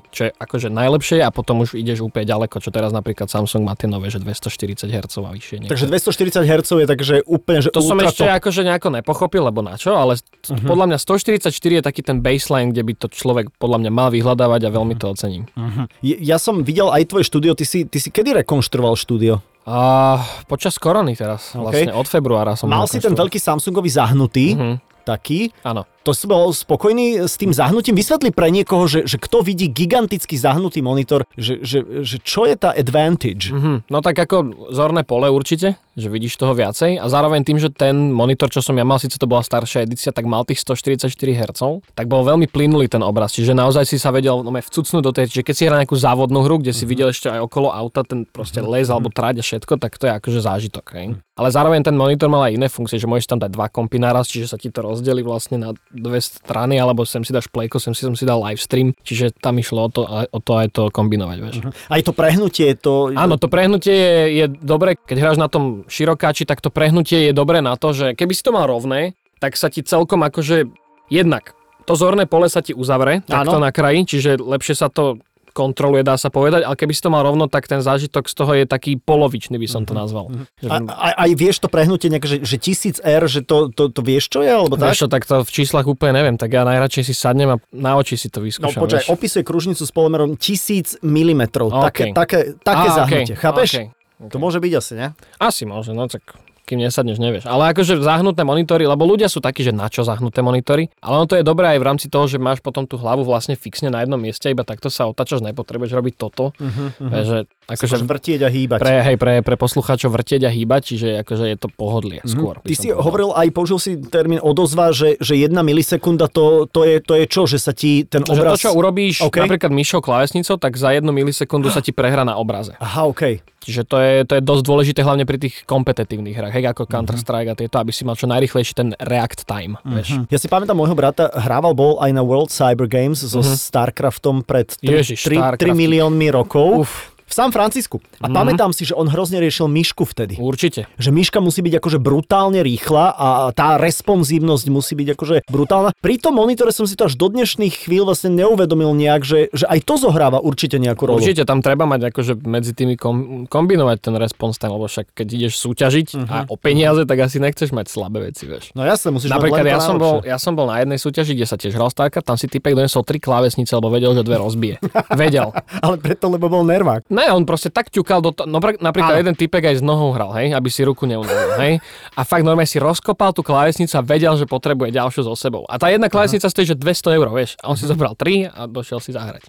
čo 0.10 0.22
je 0.28 0.32
akože 0.34 0.74
najlepšie 0.74 1.22
a 1.22 1.30
potom 1.30 1.62
už 1.62 1.78
ideš 1.78 2.02
úplne 2.02 2.26
ďaleko, 2.26 2.58
čo 2.58 2.74
teraz 2.74 2.90
napríklad 2.90 3.30
Samsung 3.30 3.62
má 3.62 3.78
tie 3.78 3.86
nové, 3.86 4.10
že 4.10 4.18
240 4.18 4.90
Hz 4.90 5.14
a 5.22 5.30
vyššie. 5.30 5.56
Niečo. 5.64 5.72
Takže 5.72 5.86
240 5.88 6.50
Hz 6.50 6.70
je 6.74 6.88
takže 6.90 7.16
úplne, 7.30 7.60
že 7.62 7.70
To 7.70 7.86
som 7.86 8.02
ešte 8.02 8.26
top. 8.26 8.42
akože 8.42 8.62
nejako 8.66 8.90
nepochopil, 8.98 9.46
lebo 9.46 9.62
na 9.62 9.78
čo, 9.78 9.94
ale 9.94 10.18
uh-huh. 10.18 10.66
podľa 10.66 10.86
mňa 10.90 10.98
144 10.98 11.54
je 11.54 11.82
taký 11.86 12.02
ten 12.02 12.18
baseline, 12.26 12.74
kde 12.74 12.82
by 12.82 12.94
to 12.98 13.08
človek 13.14 13.54
podľa 13.62 13.86
mňa 13.86 13.92
mal 13.94 14.10
vyhľadávať 14.10 14.62
a 14.66 14.70
veľmi 14.74 14.98
to 14.98 15.06
ocením. 15.14 15.46
Uh-huh. 15.54 15.86
Ja 16.02 16.42
som 16.42 16.66
videl 16.66 16.90
aj 16.90 17.14
tvoje 17.14 17.30
štúdio, 17.30 17.54
ty 17.54 17.70
si, 17.70 17.86
ty 17.86 18.02
si 18.02 18.10
kedy 18.10 18.42
rekonštruoval 18.42 18.98
štúdio? 18.98 19.46
A 19.70 20.18
počas 20.50 20.82
korony 20.82 21.14
teraz, 21.14 21.54
okay. 21.54 21.62
vlastne 21.62 21.92
od 21.94 22.08
februára 22.10 22.58
som 22.58 22.66
Mal 22.66 22.90
si 22.90 22.98
ten 22.98 23.14
veľký 23.14 23.38
Samsungový 23.38 23.94
zahnutý, 23.94 24.58
uh-huh. 24.58 24.76
Taký. 25.10 25.50
Áno. 25.66 25.90
To 26.08 26.16
si 26.16 26.26
bol 26.26 26.50
spokojný 26.56 27.28
s 27.28 27.36
tým 27.36 27.52
zahnutím? 27.52 27.94
Vysvetli 27.94 28.32
pre 28.32 28.48
niekoho, 28.50 28.88
že, 28.88 29.04
že 29.04 29.20
kto 29.20 29.44
vidí 29.44 29.68
gigantický 29.68 30.40
zahnutý 30.40 30.80
monitor, 30.80 31.28
že, 31.36 31.60
že, 31.60 31.84
že 32.08 32.18
čo 32.24 32.48
je 32.48 32.56
tá 32.56 32.72
advantage? 32.72 33.52
Mm-hmm. 33.52 33.92
No 33.92 34.00
tak 34.00 34.16
ako 34.16 34.70
zorné 34.72 35.04
pole 35.04 35.28
určite, 35.28 35.76
že 36.00 36.08
vidíš 36.08 36.40
toho 36.40 36.56
viacej 36.56 36.98
a 36.98 37.06
zároveň 37.12 37.44
tým, 37.44 37.60
že 37.60 37.68
ten 37.68 38.16
monitor, 38.16 38.48
čo 38.48 38.64
som 38.64 38.74
ja 38.80 38.88
mal, 38.88 38.98
síce 38.98 39.20
to 39.20 39.28
bola 39.28 39.44
staršia 39.44 39.84
edícia, 39.84 40.16
tak 40.16 40.24
mal 40.24 40.48
tých 40.48 40.64
144 40.64 41.12
Hz, 41.12 41.62
tak 41.94 42.08
bol 42.08 42.24
veľmi 42.24 42.48
plynulý 42.48 42.88
ten 42.88 43.04
obraz, 43.04 43.36
čiže 43.36 43.52
naozaj 43.52 43.84
si 43.84 44.00
sa 44.00 44.16
vedel 44.16 44.40
no, 44.40 44.50
vcucnúť 44.56 45.04
do 45.04 45.12
tej, 45.12 45.28
že 45.30 45.44
keď 45.44 45.56
si 45.60 45.64
hral 45.68 45.84
nejakú 45.84 46.00
závodnú 46.00 46.48
hru, 46.48 46.64
kde 46.64 46.72
si 46.72 46.88
mm-hmm. 46.88 46.90
videl 46.90 47.08
ešte 47.12 47.28
aj 47.28 47.44
okolo 47.44 47.76
auta 47.76 48.08
ten 48.08 48.24
proste 48.24 48.64
les 48.64 48.88
mm-hmm. 48.88 48.94
alebo 48.96 49.12
tráť 49.12 49.36
a 49.42 49.44
všetko, 49.44 49.74
tak 49.78 50.00
to 50.00 50.08
je 50.08 50.14
akože 50.16 50.40
zážitok. 50.40 50.86
Hej? 50.96 51.06
Ale 51.36 51.50
zároveň 51.52 51.84
ten 51.84 51.96
monitor 51.96 52.32
mal 52.32 52.48
aj 52.48 52.56
iné 52.56 52.68
funkcie, 52.72 53.00
že 53.00 53.08
môžeš 53.08 53.36
tam 53.36 53.40
dať 53.40 53.52
dva 53.52 53.68
kompy 53.68 54.00
naraz, 54.00 54.32
čiže 54.32 54.52
sa 54.52 54.58
ti 54.60 54.72
to 54.72 54.84
rozdeli 55.00 55.24
vlastne 55.24 55.56
na 55.56 55.72
dve 55.88 56.20
strany, 56.20 56.76
alebo 56.76 57.08
sem 57.08 57.24
si 57.24 57.32
dáš 57.32 57.48
plejko, 57.48 57.80
sem 57.80 57.96
si 57.96 58.04
som 58.04 58.12
si 58.20 58.28
dal 58.28 58.44
live 58.44 58.60
stream, 58.60 58.92
čiže 59.08 59.32
tam 59.40 59.56
išlo 59.56 59.88
o 59.88 59.90
to, 59.90 60.04
o 60.28 60.40
to 60.44 60.52
aj 60.60 60.68
to 60.76 60.84
kombinovať. 60.92 61.38
Vieš. 61.40 61.56
Uh-huh. 61.64 61.72
Aj 61.88 62.02
to 62.04 62.12
prehnutie, 62.12 62.76
to... 62.76 63.16
Áno, 63.16 63.40
to 63.40 63.48
prehnutie 63.48 63.96
je, 63.96 64.16
je 64.44 64.46
dobre, 64.60 65.00
keď 65.00 65.18
hráš 65.24 65.38
na 65.40 65.48
tom 65.48 65.88
širokáči, 65.88 66.44
tak 66.44 66.60
to 66.60 66.68
prehnutie 66.68 67.32
je 67.32 67.34
dobre 67.34 67.64
na 67.64 67.80
to, 67.80 67.96
že 67.96 68.20
keby 68.20 68.36
si 68.36 68.44
to 68.44 68.52
mal 68.52 68.68
rovné, 68.68 69.16
tak 69.40 69.56
sa 69.56 69.72
ti 69.72 69.80
celkom 69.80 70.20
akože 70.28 70.68
jednak 71.08 71.56
to 71.90 71.98
zorné 71.98 72.30
pole 72.30 72.46
sa 72.46 72.62
ti 72.62 72.78
uzavre 72.78 73.26
takto 73.26 73.58
na 73.58 73.74
kraji, 73.74 74.06
čiže 74.06 74.38
lepšie 74.38 74.78
sa 74.78 74.94
to 74.94 75.18
kontroluje, 75.60 76.08
dá 76.08 76.16
sa 76.16 76.32
povedať, 76.32 76.64
ale 76.64 76.80
keby 76.80 76.96
si 76.96 77.04
to 77.04 77.12
mal 77.12 77.28
rovno, 77.28 77.52
tak 77.52 77.68
ten 77.68 77.84
zážitok 77.84 78.32
z 78.32 78.36
toho 78.40 78.52
je 78.56 78.64
taký 78.64 78.96
polovičný, 78.96 79.60
by 79.60 79.68
som 79.68 79.84
to 79.84 79.92
mhm. 79.92 80.00
nazval. 80.00 80.26
Mm-hmm. 80.32 80.72
A, 80.72 80.76
a, 80.88 81.08
aj 81.28 81.32
vieš 81.36 81.60
to 81.60 81.68
prehnutie 81.68 82.08
nejak, 82.08 82.24
že, 82.24 82.38
že 82.48 82.56
1000 82.56 83.04
R, 83.04 83.24
že 83.28 83.44
to, 83.44 83.68
to, 83.68 83.92
to 83.92 84.00
vieš, 84.00 84.32
čo 84.32 84.40
je? 84.40 84.52
Alebo 84.56 84.80
tak? 84.80 84.96
Vieš 84.96 85.04
čo, 85.04 85.08
tak 85.12 85.28
to 85.28 85.44
v 85.44 85.52
číslach 85.52 85.84
úplne 85.84 86.24
neviem, 86.24 86.40
tak 86.40 86.56
ja 86.56 86.64
najradšej 86.64 87.04
si 87.04 87.14
sadnem 87.14 87.52
a 87.52 87.58
na 87.76 88.00
oči 88.00 88.16
si 88.16 88.32
to 88.32 88.40
vyskúšam. 88.40 88.80
No 88.80 88.88
počkaj, 88.88 89.12
opisuje 89.12 89.44
kružnicu 89.44 89.84
s 89.84 89.92
polymerom 89.92 90.40
1000 90.40 91.04
mm. 91.04 91.44
Okay. 91.60 91.84
Také, 91.84 92.04
také, 92.16 92.40
také 92.64 92.88
a, 92.88 92.96
zahnutie, 92.96 93.36
okay. 93.36 93.44
chápeš? 93.44 93.70
Okay. 93.76 93.88
Okay. 94.20 94.32
To 94.36 94.38
môže 94.40 94.60
byť 94.60 94.74
asi, 94.76 94.94
ne? 95.00 95.08
Asi 95.40 95.64
môže, 95.64 95.96
no 95.96 96.08
tak 96.12 96.24
kým 96.70 96.86
nesadneš, 96.86 97.18
nevieš. 97.18 97.50
Ale 97.50 97.74
akože 97.74 97.98
zahnuté 98.06 98.46
monitory, 98.46 98.86
lebo 98.86 99.10
ľudia 99.10 99.26
sú 99.26 99.42
takí, 99.42 99.66
že 99.66 99.74
na 99.74 99.90
čo 99.90 100.06
zahnuté 100.06 100.46
monitory, 100.46 100.94
ale 101.02 101.14
ono 101.18 101.26
to 101.26 101.42
je 101.42 101.42
dobré 101.42 101.74
aj 101.74 101.80
v 101.82 101.88
rámci 101.90 102.06
toho, 102.14 102.30
že 102.30 102.38
máš 102.38 102.62
potom 102.62 102.86
tú 102.86 103.02
hlavu 103.02 103.26
vlastne 103.26 103.58
fixne 103.58 103.90
na 103.90 104.06
jednom 104.06 104.22
mieste, 104.22 104.46
iba 104.54 104.62
takto 104.62 104.94
sa 104.94 105.10
otačaš, 105.10 105.42
nepotrebuješ 105.42 105.98
robiť 105.98 106.14
toto. 106.14 106.54
Uh-huh, 106.62 106.94
uh-huh. 106.94 107.26
Že, 107.26 107.38
akože, 107.66 107.96
vrtieť 108.06 108.40
a 108.46 108.50
hýbať. 108.54 108.80
Pre, 108.86 108.96
hej, 109.02 109.18
pre, 109.18 109.34
pre 109.42 109.56
poslucháčov 109.58 110.14
vrtieť 110.14 110.46
a 110.46 110.52
hýbať, 110.54 110.82
čiže 110.94 111.08
akože 111.26 111.46
je 111.50 111.58
to 111.58 111.68
pohodlie 111.74 112.22
uh-huh. 112.22 112.30
skôr. 112.30 112.56
Ty 112.62 112.76
si 112.78 112.94
hovoril 112.94 113.34
aj, 113.34 113.48
použil 113.50 113.82
si 113.82 113.98
termín 113.98 114.38
odozva, 114.38 114.94
že, 114.94 115.18
že 115.18 115.34
jedna 115.34 115.66
milisekunda 115.66 116.30
to, 116.30 116.70
to, 116.70 116.86
je, 116.86 117.02
to 117.02 117.18
je 117.18 117.26
čo, 117.26 117.50
že 117.50 117.58
sa 117.58 117.74
ti 117.74 118.06
ten 118.06 118.22
obraz... 118.22 118.62
Že 118.62 118.62
to, 118.62 118.64
čo 118.70 118.72
urobíš 118.78 119.26
okay. 119.26 119.42
napríklad 119.50 119.74
myšou 119.74 120.06
klávesnicou, 120.06 120.62
tak 120.62 120.78
za 120.78 120.94
jednu 120.94 121.10
milisekundu 121.10 121.74
sa 121.74 121.82
ti 121.82 121.90
prehra 121.90 122.22
na 122.22 122.38
obraze. 122.38 122.78
Aha, 122.78 123.10
OK. 123.10 123.42
Čiže 123.60 123.82
to 123.86 123.98
je, 124.00 124.14
to 124.24 124.34
je 124.40 124.42
dosť 124.42 124.64
dôležité 124.64 125.00
hlavne 125.04 125.28
pri 125.28 125.36
tých 125.36 125.68
kompetitívnych 125.68 126.32
hrách, 126.32 126.56
hej, 126.60 126.72
ako 126.76 126.84
Counter-Strike 126.86 127.50
a 127.52 127.56
tieto, 127.56 127.80
aby 127.80 127.92
si 127.96 128.04
mal 128.04 128.20
čo 128.20 128.28
najrychlejší 128.28 128.74
ten 128.76 128.90
react 129.00 129.48
time. 129.48 129.80
Uh-huh. 129.80 129.96
Vieš. 130.00 130.28
Ja 130.28 130.38
si 130.38 130.52
pamätám, 130.52 130.76
môjho 130.76 130.94
brata 130.94 131.32
hrával 131.32 131.72
bol 131.72 131.98
aj 132.04 132.12
na 132.12 132.22
World 132.22 132.52
Cyber 132.52 132.86
Games 132.86 133.24
so 133.24 133.40
uh-huh. 133.40 133.56
StarCraftom 133.56 134.44
pred 134.44 134.68
3, 134.80 134.86
Ježiš, 134.86 135.20
3, 135.26 135.56
3 135.56 135.72
miliónmi 135.74 136.28
rokov. 136.36 136.84
Uf 136.84 137.19
v 137.30 137.34
San 137.38 137.54
Francisku. 137.54 138.02
A 138.20 138.28
mm. 138.28 138.34
pamätám 138.34 138.72
si, 138.74 138.90
že 138.90 138.98
on 138.98 139.06
hrozne 139.06 139.38
riešil 139.38 139.70
myšku 139.70 140.10
vtedy. 140.10 140.42
Určite. 140.42 140.90
Že 140.98 141.10
myška 141.14 141.38
musí 141.38 141.62
byť 141.62 141.78
akože 141.78 142.02
brutálne 142.02 142.66
rýchla 142.66 143.06
a 143.14 143.28
tá 143.54 143.78
responsívnosť 143.78 144.66
musí 144.74 144.98
byť 144.98 145.08
akože 145.14 145.36
brutálna. 145.46 145.94
Pri 146.02 146.18
tom 146.18 146.42
monitore 146.42 146.74
som 146.74 146.90
si 146.90 146.98
to 146.98 147.06
až 147.06 147.14
do 147.14 147.30
dnešných 147.30 147.86
chvíľ 147.86 148.10
vlastne 148.10 148.34
neuvedomil 148.34 148.98
nejak, 148.98 149.22
že, 149.22 149.40
že 149.54 149.70
aj 149.70 149.80
to 149.86 150.02
zohráva 150.02 150.42
určite 150.42 150.82
nejakú 150.82 151.06
rolu. 151.06 151.22
Určite 151.22 151.46
tam 151.46 151.62
treba 151.62 151.86
mať 151.86 152.10
akože 152.10 152.34
medzi 152.50 152.74
tými 152.74 152.98
kom, 152.98 153.46
kombinovať 153.46 153.98
ten 154.02 154.16
response 154.18 154.58
time, 154.58 154.74
lebo 154.74 154.90
však 154.90 155.14
keď 155.14 155.28
ideš 155.30 155.62
súťažiť 155.62 156.08
uh-huh. 156.18 156.26
a 156.26 156.38
o 156.50 156.58
peniaze, 156.58 157.06
tak 157.06 157.22
asi 157.22 157.38
nechceš 157.38 157.70
mať 157.70 157.92
slabé 157.92 158.34
veci, 158.34 158.50
vieš. 158.50 158.74
No 158.74 158.82
jasne, 158.82 159.14
musíš 159.14 159.30
Napríklad 159.30 159.68
ja 159.70 159.78
som, 159.78 160.02
bol, 160.02 160.26
ja 160.26 160.42
som 160.42 160.58
bol 160.58 160.66
na 160.66 160.82
jednej 160.82 160.98
súťaži, 160.98 161.38
kde 161.38 161.46
sa 161.46 161.56
tiež 161.60 161.78
hral 161.78 161.94
Starka, 161.94 162.26
tam 162.26 162.40
si 162.40 162.50
typek 162.50 162.74
donesol 162.74 163.06
tri 163.06 163.22
klávesnice, 163.22 163.76
lebo 163.78 163.94
vedel, 163.94 164.16
že 164.18 164.24
dve 164.26 164.38
rozbije. 164.40 164.76
vedel. 165.22 165.54
Ale 165.84 165.96
preto, 166.00 166.32
lebo 166.32 166.48
bol 166.50 166.64
nervák. 166.66 167.06
Ne, 167.20 167.28
on 167.36 167.44
proste 167.44 167.68
tak 167.68 167.92
ťukal 167.92 168.24
do 168.24 168.32
toho, 168.32 168.48
no 168.48 168.64
napríklad 168.64 169.20
Ale. 169.20 169.22
jeden 169.28 169.36
typek 169.36 169.76
aj 169.76 169.76
s 169.80 169.84
nohou 169.84 170.16
hral, 170.16 170.32
hej, 170.40 170.56
aby 170.56 170.72
si 170.72 170.88
ruku 170.88 171.04
neunavil, 171.04 171.60
hej. 171.60 171.74
A 172.16 172.24
fakt 172.24 172.48
normálne 172.48 172.70
si 172.70 172.80
rozkopal 172.80 173.36
tú 173.36 173.44
klávesnicu 173.44 173.92
a 174.00 174.02
vedel, 174.02 174.32
že 174.40 174.48
potrebuje 174.48 174.96
ďalšiu 174.96 175.28
so 175.28 175.36
sebou. 175.36 175.68
A 175.68 175.76
tá 175.76 175.92
jedna 175.92 176.08
klávesnica 176.08 176.48
stojí, 176.48 176.64
že 176.64 176.80
200 176.80 177.20
eur, 177.20 177.28
vieš. 177.36 177.60
A 177.60 177.68
on 177.68 177.76
si 177.76 177.84
zobral 177.84 178.16
3 178.16 178.56
a 178.56 178.72
došiel 178.72 179.04
si 179.04 179.12
zahrať. 179.12 179.44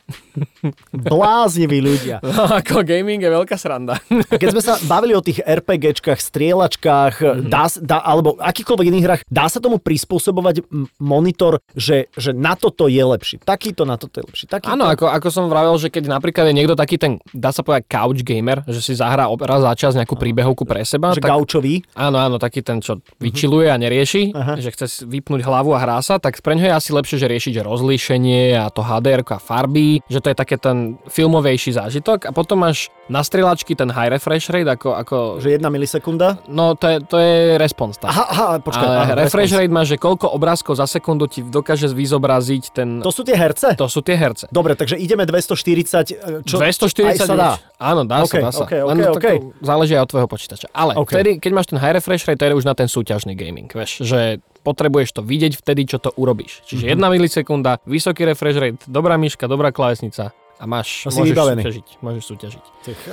Blázniví 1.14 1.78
ľudia. 1.78 2.18
No, 2.40 2.46
ako 2.46 2.86
gaming 2.86 3.20
je 3.20 3.28
veľká 3.28 3.58
sranda. 3.58 4.00
A 4.08 4.34
keď 4.38 4.48
sme 4.54 4.62
sa 4.64 4.78
bavili 4.86 5.12
o 5.12 5.20
tých 5.20 5.44
RPGčkách, 5.44 6.16
strieľačkách, 6.16 7.14
mm-hmm. 7.20 7.50
dá, 7.52 7.68
dá, 7.82 7.98
alebo 8.00 8.38
akýkoľvek 8.40 8.86
iných 8.88 9.04
hrách, 9.04 9.22
dá 9.28 9.50
sa 9.50 9.60
tomu 9.60 9.76
prispôsobovať 9.82 10.64
monitor, 11.02 11.60
že, 11.74 12.08
že 12.16 12.32
na 12.32 12.54
toto 12.56 12.88
je 12.88 13.02
lepší. 13.02 13.42
Takýto 13.42 13.84
na 13.84 14.00
toto 14.00 14.22
je 14.22 14.24
lepší. 14.24 14.44
Takýto... 14.48 14.72
Áno, 14.72 14.88
ako, 14.88 15.10
ako 15.10 15.28
som 15.28 15.52
vravel, 15.52 15.74
že 15.76 15.92
keď 15.92 16.08
napríklad 16.08 16.48
je 16.48 16.54
niekto 16.56 16.78
taký 16.78 16.96
ten, 16.96 17.20
dá 17.34 17.50
sa 17.50 17.59
povedať 17.62 17.86
couch 17.86 18.20
game, 18.26 18.40
gamer, 18.40 18.64
že 18.64 18.80
si 18.80 18.92
zahrá 18.96 19.28
raz 19.28 19.60
za 19.60 19.72
čas 19.76 19.92
nejakú 19.92 20.16
príbehovku 20.16 20.64
pre 20.64 20.80
seba. 20.88 21.12
Že 21.12 21.20
tak, 21.20 21.30
gaučový? 21.36 21.84
Áno, 21.92 22.16
áno, 22.16 22.40
taký 22.40 22.64
ten, 22.64 22.80
čo 22.80 23.04
vyčiluje 23.20 23.68
a 23.68 23.76
nerieši, 23.76 24.32
uh-huh. 24.32 24.56
že 24.56 24.72
chce 24.72 25.04
vypnúť 25.04 25.44
hlavu 25.44 25.76
a 25.76 25.78
hrá 25.78 26.00
sa, 26.00 26.16
tak 26.16 26.40
pre 26.40 26.56
ňo 26.56 26.64
je 26.64 26.72
asi 26.72 26.90
lepšie, 26.96 27.16
že 27.20 27.26
riešiť 27.28 27.52
že 27.60 27.62
rozlíšenie 27.62 28.56
a 28.56 28.72
to 28.72 28.80
HDR 28.80 29.20
a 29.20 29.38
farby, 29.38 30.00
že 30.08 30.24
to 30.24 30.32
je 30.32 30.36
také 30.36 30.56
ten 30.56 30.96
filmovejší 31.12 31.76
zážitok 31.76 32.26
a 32.26 32.30
potom 32.32 32.64
máš 32.64 32.88
na 33.10 33.20
strieľačky 33.26 33.74
ten 33.74 33.90
high 33.90 34.08
refresh 34.08 34.48
rate 34.48 34.70
ako... 34.70 34.94
ako... 34.94 35.16
Že 35.42 35.58
jedna 35.58 35.68
milisekunda? 35.68 36.38
No 36.46 36.78
to 36.78 36.86
je, 36.86 36.96
to 37.04 37.16
je 37.18 37.58
response. 37.58 37.98
Aha, 38.06 38.24
aha 38.30 38.46
počkaj. 38.62 38.86
Ale 38.86 38.96
aha, 38.96 39.12
refresh 39.26 39.50
response. 39.50 39.60
rate 39.66 39.72
má, 39.74 39.82
že 39.82 39.98
koľko 39.98 40.30
obrázkov 40.30 40.78
za 40.78 40.86
sekundu 40.86 41.26
ti 41.26 41.42
dokáže 41.42 41.90
vyzobraziť 41.90 42.62
ten... 42.70 42.88
To 43.02 43.10
sú 43.10 43.26
tie 43.26 43.34
herce? 43.34 43.74
To 43.74 43.90
sú 43.90 44.00
tie 44.00 44.14
herce. 44.14 44.46
Dobre, 44.54 44.78
takže 44.78 44.94
ideme 44.94 45.26
240... 45.26 46.46
E, 46.46 46.46
čo, 46.46 46.62
240 46.62 47.10
aj 47.10 47.16
sa 47.18 47.34
dá. 47.34 47.49
Áno, 47.80 48.04
dá 48.04 48.22
okay, 48.22 48.42
sa, 48.42 48.46
dá 48.46 48.50
sa. 48.52 48.64
Okay, 48.68 48.80
okay, 48.84 48.90
Len 48.90 48.96
okay. 49.10 49.36
záleží 49.64 49.96
aj 49.96 50.04
od 50.04 50.10
tvojho 50.12 50.28
počítača. 50.28 50.66
Ale 50.70 50.92
okay. 50.98 51.14
vtedy, 51.18 51.30
keď 51.40 51.50
máš 51.56 51.66
ten 51.72 51.78
high 51.80 51.96
refresh 51.96 52.28
rate, 52.28 52.38
to 52.38 52.44
je 52.46 52.58
už 52.58 52.66
na 52.68 52.74
ten 52.76 52.86
súťažný 52.86 53.32
gaming, 53.34 53.70
vieš, 53.72 54.04
že 54.04 54.44
potrebuješ 54.60 55.16
to 55.16 55.22
vidieť 55.24 55.56
vtedy, 55.56 55.88
čo 55.88 55.98
to 55.98 56.12
urobíš. 56.14 56.60
Čiže 56.68 56.84
mm-hmm. 56.84 56.92
jedna 56.94 57.06
milisekunda, 57.08 57.72
vysoký 57.88 58.28
refresh 58.28 58.58
rate, 58.60 58.80
dobrá 58.84 59.16
myška, 59.16 59.48
dobrá 59.48 59.72
klávesnica 59.72 60.36
a 60.60 60.64
máš, 60.68 61.08
Asi 61.08 61.16
môžeš 61.16 61.32
vybavený. 61.32 61.62
súťažiť. 61.64 61.86
Môžeš 62.04 62.24
súťažiť. 62.28 62.64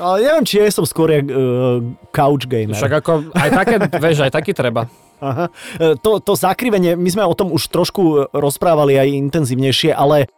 Ale 0.04 0.16
neviem, 0.20 0.44
či 0.44 0.60
ja 0.60 0.68
som 0.68 0.84
skôr 0.84 1.16
jak, 1.16 1.32
uh, 1.32 1.80
couch 2.12 2.44
gamer. 2.44 2.76
Však 2.76 2.94
ako, 3.00 3.12
aj 3.32 3.50
také, 3.64 3.76
vieš, 4.04 4.18
aj 4.28 4.32
taký 4.36 4.52
treba. 4.52 4.92
Aha. 5.18 5.50
E, 5.82 5.98
to, 5.98 6.22
to 6.22 6.38
zakrivenie, 6.38 6.94
my 6.94 7.10
sme 7.10 7.26
o 7.26 7.34
tom 7.34 7.50
už 7.50 7.74
trošku 7.74 8.30
rozprávali 8.38 9.02
aj 9.02 9.18
intenzívnejšie, 9.18 9.90
ale 9.90 10.30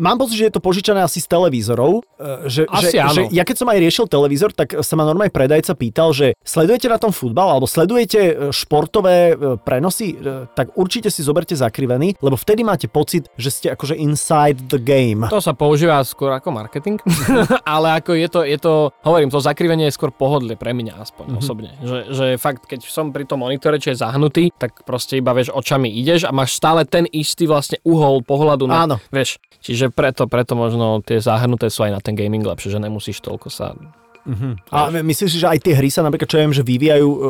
Mám 0.00 0.16
pocit, 0.16 0.40
že 0.40 0.46
je 0.48 0.54
to 0.56 0.64
požičané 0.64 1.04
asi 1.04 1.20
z 1.20 1.28
televízorov. 1.28 2.00
E, 2.16 2.48
že, 2.48 2.64
asi 2.72 2.96
že, 2.96 3.04
áno. 3.04 3.12
že 3.12 3.22
ja 3.36 3.44
keď 3.44 3.56
som 3.60 3.68
aj 3.68 3.78
riešil 3.84 4.06
televízor, 4.08 4.56
tak 4.56 4.80
sa 4.80 4.94
ma 4.96 5.04
normálne 5.04 5.28
predajca 5.28 5.76
pýtal, 5.76 6.16
že 6.16 6.32
sledujete 6.40 6.88
na 6.88 6.96
tom 6.96 7.12
futbal 7.12 7.52
alebo 7.52 7.68
sledujete 7.68 8.20
e, 8.20 8.32
športové 8.48 9.34
e, 9.34 9.60
prenosy, 9.60 10.16
tak 10.56 10.72
určite 10.80 11.12
si 11.12 11.20
zoberte 11.20 11.52
zakrivený, 11.52 12.16
lebo 12.24 12.38
vtedy 12.40 12.64
máte 12.64 12.88
pocit, 12.88 13.28
že 13.36 13.50
ste 13.52 13.66
akože 13.76 13.98
inside 13.98 14.72
the 14.72 14.80
game. 14.80 15.28
To 15.28 15.42
sa 15.44 15.52
používa 15.52 16.00
skôr 16.06 16.32
ako 16.32 16.48
marketing, 16.54 16.96
ale 17.76 18.00
ako 18.00 18.16
je 18.16 18.28
to, 18.30 18.40
je 18.46 18.58
to, 18.58 18.74
hovorím, 19.04 19.28
to 19.28 19.42
zakrivenie 19.42 19.92
je 19.92 19.96
skôr 19.96 20.08
pohodlie 20.08 20.56
pre 20.56 20.72
mňa 20.72 20.96
aspoň 20.96 21.24
mm-hmm. 21.28 21.42
osobne. 21.44 21.70
Že, 21.84 21.98
že 22.14 22.26
fakt, 22.40 22.64
keď 22.64 22.88
som 22.88 23.12
pri 23.12 23.28
tom 23.28 23.44
monitore, 23.44 23.76
čo 23.76 23.92
je 23.92 24.00
zahnutý, 24.00 24.48
tak 24.56 24.86
proste 24.88 25.20
iba 25.20 25.36
vieš, 25.36 25.52
očami 25.52 25.92
ideš 25.92 26.24
a 26.24 26.32
máš 26.32 26.56
stále 26.56 26.88
ten 26.88 27.04
istý 27.10 27.44
vlastne 27.44 27.82
uhol 27.84 28.24
pohľadu 28.24 28.64
na, 28.70 28.86
Áno. 28.86 28.96
vieš, 29.12 29.36
Čiže 29.64 29.73
preto, 29.92 30.26
preto 30.30 30.54
možno 30.54 31.02
tie 31.02 31.18
zahrnuté 31.18 31.68
sú 31.68 31.84
aj 31.86 31.92
na 31.96 32.00
ten 32.00 32.14
gaming 32.14 32.44
lepšie, 32.44 32.72
že 32.74 32.82
nemusíš 32.82 33.22
toľko 33.22 33.48
sa 33.50 33.74
Uh-huh. 34.24 34.56
A 34.72 34.88
myslíš 34.88 35.36
si, 35.36 35.38
že 35.40 35.52
aj 35.52 35.60
tie 35.60 35.76
hry 35.76 35.92
sa 35.92 36.00
napríklad, 36.00 36.24
čo 36.24 36.40
ja 36.40 36.48
viem, 36.48 36.56
že 36.56 36.64
vyvíjajú 36.64 37.08
uh, 37.12 37.20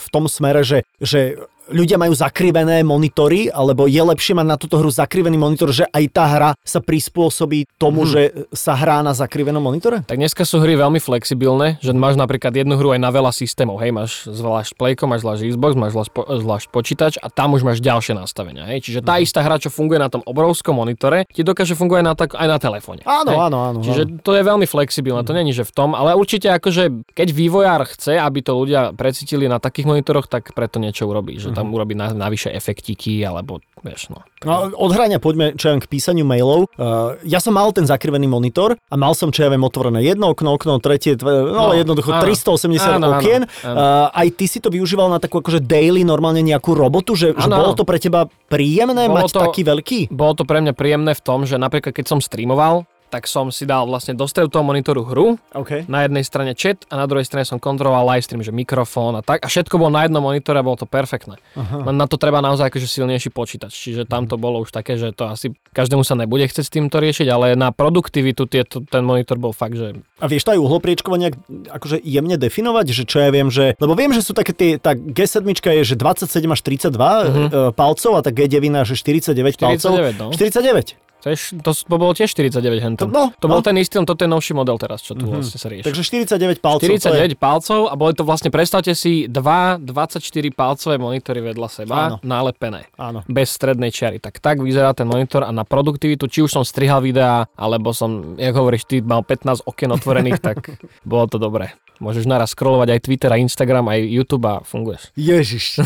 v 0.00 0.06
tom 0.08 0.24
smere, 0.24 0.64
že, 0.64 0.80
že 0.96 1.36
ľudia 1.70 2.00
majú 2.00 2.10
zakrivené 2.16 2.82
monitory, 2.82 3.46
alebo 3.46 3.86
je 3.86 4.02
lepšie 4.02 4.34
mať 4.34 4.46
na 4.46 4.56
túto 4.58 4.80
hru 4.82 4.90
zakrivený 4.90 5.38
monitor, 5.38 5.70
že 5.70 5.86
aj 5.86 6.04
tá 6.10 6.24
hra 6.26 6.50
sa 6.66 6.82
prispôsobí 6.82 7.70
tomu, 7.78 8.02
hmm. 8.02 8.10
že 8.10 8.22
sa 8.50 8.74
hrá 8.74 8.98
na 9.06 9.14
zakrivenom 9.14 9.62
monitore? 9.62 10.02
Tak 10.02 10.18
dneska 10.18 10.42
sú 10.42 10.58
hry 10.58 10.74
veľmi 10.74 10.98
flexibilné, 10.98 11.78
že 11.78 11.94
máš 11.94 12.18
napríklad 12.18 12.50
jednu 12.50 12.74
hru 12.74 12.96
aj 12.96 13.00
na 13.02 13.10
veľa 13.14 13.30
systémov. 13.30 13.78
Hej, 13.78 13.94
máš 13.94 14.12
zvlášť 14.26 14.74
Playko, 14.74 15.06
máš 15.06 15.22
zvlášť 15.22 15.40
Xbox, 15.54 15.72
máš 15.78 15.92
zvlášť, 15.94 16.10
po, 16.10 16.22
zvlášť 16.26 16.66
počítač 16.72 17.12
a 17.22 17.30
tam 17.30 17.54
už 17.54 17.62
máš 17.62 17.78
ďalšie 17.78 18.18
nastavenia. 18.18 18.66
Hej. 18.66 18.90
Čiže 18.90 19.00
tá 19.06 19.20
hmm. 19.20 19.24
istá 19.24 19.40
hra, 19.46 19.62
čo 19.62 19.70
funguje 19.70 20.02
na 20.02 20.10
tom 20.10 20.24
obrovskom 20.26 20.74
monitore, 20.74 21.30
ti 21.30 21.46
dokáže 21.46 21.78
fungovať 21.78 22.02
na 22.02 22.14
tak, 22.18 22.34
aj 22.34 22.48
na 22.48 22.58
telefóne. 22.58 23.06
Áno, 23.06 23.38
áno, 23.38 23.58
áno. 23.70 23.78
Čiže 23.84 24.02
áno. 24.08 24.18
to 24.24 24.32
je 24.34 24.42
veľmi 24.42 24.66
flexibilné, 24.66 25.22
to 25.22 25.36
není, 25.36 25.54
že 25.54 25.62
v 25.62 25.72
tom, 25.72 25.94
ale 25.94 26.18
určite 26.18 26.50
akože, 26.50 27.14
keď 27.14 27.28
vývojár 27.30 27.82
chce, 27.86 28.18
aby 28.18 28.40
to 28.42 28.56
ľudia 28.56 28.96
precítili 28.96 29.46
na 29.46 29.62
takých 29.62 29.86
monitoroch, 29.86 30.26
tak 30.26 30.50
preto 30.56 30.82
niečo 30.82 31.06
urobí, 31.06 31.38
že 31.38 31.51
tam 31.52 31.70
mhm. 31.70 31.74
urobí 31.74 31.94
na, 31.94 32.10
navyše 32.12 32.50
efektiky, 32.52 33.22
alebo 33.22 33.60
vieš, 33.82 34.08
no. 34.14 34.22
no 34.46 34.70
od 34.78 34.90
hrania 34.94 35.18
poďme 35.18 35.58
čo 35.58 35.74
k 35.74 35.86
písaniu 35.90 36.22
mailov. 36.22 36.70
Uh, 36.78 37.18
ja 37.26 37.42
som 37.42 37.54
mal 37.54 37.70
ten 37.74 37.84
zakrivený 37.84 38.30
monitor 38.30 38.78
a 38.78 38.94
mal 38.94 39.12
som, 39.12 39.34
čo 39.34 39.44
ja 39.44 39.50
viem, 39.50 39.62
otvorené 39.62 40.00
jedno 40.06 40.30
okno, 40.30 40.54
okno, 40.54 40.78
tretie, 40.78 41.18
no, 41.18 41.50
no 41.50 41.64
jednoducho 41.74 42.14
áno, 42.14 42.24
380 42.24 42.98
áno, 42.98 43.06
okien. 43.18 43.42
Áno, 43.44 43.74
áno. 43.74 43.76
Uh, 43.76 44.06
aj 44.12 44.28
ty 44.38 44.44
si 44.46 44.58
to 44.62 44.70
využíval 44.70 45.10
na 45.10 45.18
takú 45.18 45.42
akože 45.42 45.62
daily 45.62 46.06
normálne 46.06 46.40
nejakú 46.40 46.72
robotu, 46.78 47.18
že, 47.18 47.34
že 47.34 47.48
bolo 47.50 47.74
to 47.74 47.82
pre 47.82 47.98
teba 47.98 48.30
príjemné 48.46 49.10
bolo 49.10 49.26
mať 49.26 49.30
to, 49.34 49.40
taký 49.50 49.62
veľký? 49.66 50.00
Bolo 50.14 50.32
to 50.38 50.44
pre 50.46 50.62
mňa 50.62 50.72
príjemné 50.76 51.12
v 51.16 51.22
tom, 51.22 51.44
že 51.48 51.58
napríklad 51.58 51.92
keď 51.92 52.06
som 52.06 52.18
streamoval, 52.22 52.86
tak 53.12 53.28
som 53.28 53.52
si 53.52 53.68
dal 53.68 53.84
vlastne 53.84 54.16
do 54.16 54.24
stredu 54.24 54.48
toho 54.48 54.64
monitoru 54.64 55.04
hru. 55.04 55.36
Okay. 55.52 55.84
Na 55.84 56.08
jednej 56.08 56.24
strane 56.24 56.56
chat 56.56 56.88
a 56.88 56.96
na 56.96 57.04
druhej 57.04 57.28
strane 57.28 57.44
som 57.44 57.60
kontroloval 57.60 58.08
livestream, 58.08 58.40
že 58.40 58.48
mikrofón 58.48 59.20
a 59.20 59.22
tak. 59.22 59.44
A 59.44 59.52
všetko 59.52 59.76
bolo 59.76 59.92
na 59.92 60.08
jednom 60.08 60.24
monitore 60.24 60.56
a 60.56 60.64
bolo 60.64 60.80
to 60.80 60.88
perfektné. 60.88 61.36
Len 61.60 61.92
na 61.92 62.08
to 62.08 62.16
treba 62.16 62.40
naozaj 62.40 62.72
akože 62.72 62.88
silnejší 62.88 63.28
počítač. 63.28 63.76
Čiže 63.76 64.08
tam 64.08 64.24
to 64.24 64.40
bolo 64.40 64.64
už 64.64 64.72
také, 64.72 64.96
že 64.96 65.12
to 65.12 65.28
asi 65.28 65.52
každému 65.76 66.08
sa 66.08 66.16
nebude 66.16 66.48
chcieť 66.48 66.64
s 66.64 66.72
týmto 66.72 66.96
riešiť, 67.04 67.28
ale 67.28 67.52
na 67.52 67.68
produktivitu 67.68 68.48
tieto, 68.48 68.80
ten 68.80 69.04
monitor 69.04 69.36
bol 69.36 69.52
fakt, 69.52 69.76
že... 69.76 69.92
A 70.16 70.24
vieš 70.24 70.48
to 70.48 70.56
aj 70.56 70.60
uhlopriečkovanie 70.64 71.36
akože 71.68 72.00
jemne 72.00 72.40
definovať, 72.40 72.86
že 72.96 73.04
čo 73.04 73.20
ja 73.20 73.28
viem, 73.28 73.52
že... 73.52 73.76
Lebo 73.76 73.92
viem, 73.92 74.16
že 74.16 74.24
sú 74.24 74.32
také 74.32 74.56
tie, 74.56 74.80
tá 74.80 74.96
G7 74.96 75.44
je, 75.52 75.84
že 75.84 75.96
27 76.00 76.48
až 76.48 76.60
32 76.64 76.96
uh-huh. 76.96 77.72
palcov 77.76 78.12
a 78.16 78.20
tá 78.24 78.32
G9 78.32 78.88
že 78.88 78.96
49, 78.96 79.60
49 79.60 79.60
palcov. 79.60 79.92
No. 80.16 80.26
49. 80.32 81.11
To, 81.22 81.30
je, 81.30 81.54
to, 81.62 81.70
to 81.70 81.96
bolo 82.02 82.10
tiež 82.10 82.34
49 82.34 82.82
hentom. 82.82 83.06
No, 83.06 83.30
to 83.38 83.46
bol 83.46 83.62
no. 83.62 83.64
ten 83.64 83.78
istý, 83.78 84.02
toto 84.02 84.26
je 84.26 84.30
novší 84.30 84.58
model 84.58 84.74
teraz, 84.74 85.06
čo 85.06 85.14
tu 85.14 85.22
mm-hmm. 85.22 85.38
vlastne 85.38 85.58
sa 85.62 85.68
rieši. 85.70 85.86
Takže 85.86 86.02
49 86.34 86.58
palcov. 86.58 86.86
49 86.90 87.14
je... 87.14 87.38
palcov 87.38 87.80
a 87.86 87.94
boli 87.94 88.12
to 88.18 88.26
vlastne, 88.26 88.50
predstavte 88.50 88.90
si, 88.98 89.30
dva 89.30 89.78
24 89.78 90.18
palcové 90.50 90.98
monitory 90.98 91.38
vedľa 91.38 91.68
seba, 91.70 91.98
Áno. 92.10 92.16
nalepené. 92.26 92.90
Áno. 92.98 93.22
Bez 93.30 93.54
strednej 93.54 93.94
čiary. 93.94 94.18
Tak 94.18 94.42
tak 94.42 94.58
vyzerá 94.58 94.90
ten 94.98 95.06
monitor 95.06 95.46
a 95.46 95.54
na 95.54 95.62
produktivitu, 95.62 96.26
či 96.26 96.42
už 96.42 96.50
som 96.50 96.66
strihal 96.66 96.98
videá, 96.98 97.46
alebo 97.54 97.94
som, 97.94 98.34
jak 98.34 98.58
hovoríš, 98.58 98.90
ty 98.90 98.98
mal 98.98 99.22
15 99.22 99.62
okien 99.62 99.94
otvorených, 99.94 100.42
tak 100.42 100.74
bolo 101.06 101.30
to 101.30 101.38
dobré. 101.38 101.70
Môžeš 102.02 102.26
naraz 102.26 102.50
scrollovať 102.50 102.98
aj 102.98 103.00
Twitter, 103.06 103.30
aj 103.30 103.46
Instagram, 103.46 103.86
aj 103.86 104.00
YouTube 104.10 104.42
a 104.50 104.58
funguješ. 104.66 105.14
Ježiš. 105.14 105.78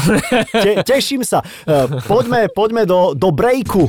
Te, 0.49 0.81
teším 0.81 1.21
sa. 1.29 1.45
Uh, 1.69 2.01
poďme, 2.09 2.49
poďme 2.49 2.89
do, 2.89 3.13
do 3.13 3.29
breaku. 3.29 3.85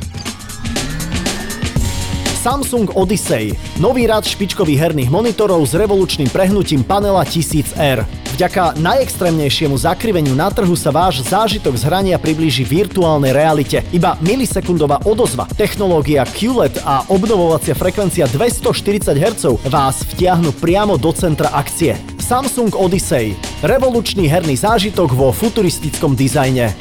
Samsung 2.48 2.96
Odyssey. 2.96 3.52
Nový 3.76 4.08
rad 4.08 4.24
špičkových 4.24 4.80
herných 4.80 5.12
monitorov 5.12 5.68
s 5.68 5.76
revolučným 5.76 6.32
prehnutím 6.32 6.80
panela 6.80 7.28
1000R. 7.28 8.08
Vďaka 8.40 8.80
najextrémnejšiemu 8.80 9.76
zakriveniu 9.76 10.32
na 10.32 10.48
trhu 10.48 10.72
sa 10.80 10.88
váš 10.88 11.28
zážitok 11.28 11.76
z 11.76 11.84
hrania 11.84 12.16
priblíži 12.16 12.64
virtuálnej 12.64 13.36
realite. 13.36 13.84
Iba 13.92 14.16
milisekundová 14.24 15.04
odozva, 15.04 15.44
technológia 15.60 16.24
QLED 16.24 16.88
a 16.88 17.04
obnovovacia 17.12 17.76
frekvencia 17.76 18.32
240 18.32 19.12
Hz 19.12 19.44
vás 19.68 20.08
vtiahnu 20.16 20.56
priamo 20.56 20.96
do 20.96 21.12
centra 21.12 21.52
akcie. 21.52 22.00
Samsung 22.16 22.72
Odyssey. 22.80 23.36
Revolučný 23.60 24.24
herný 24.32 24.56
zážitok 24.56 25.12
vo 25.12 25.36
futuristickom 25.36 26.16
dizajne. 26.16 26.72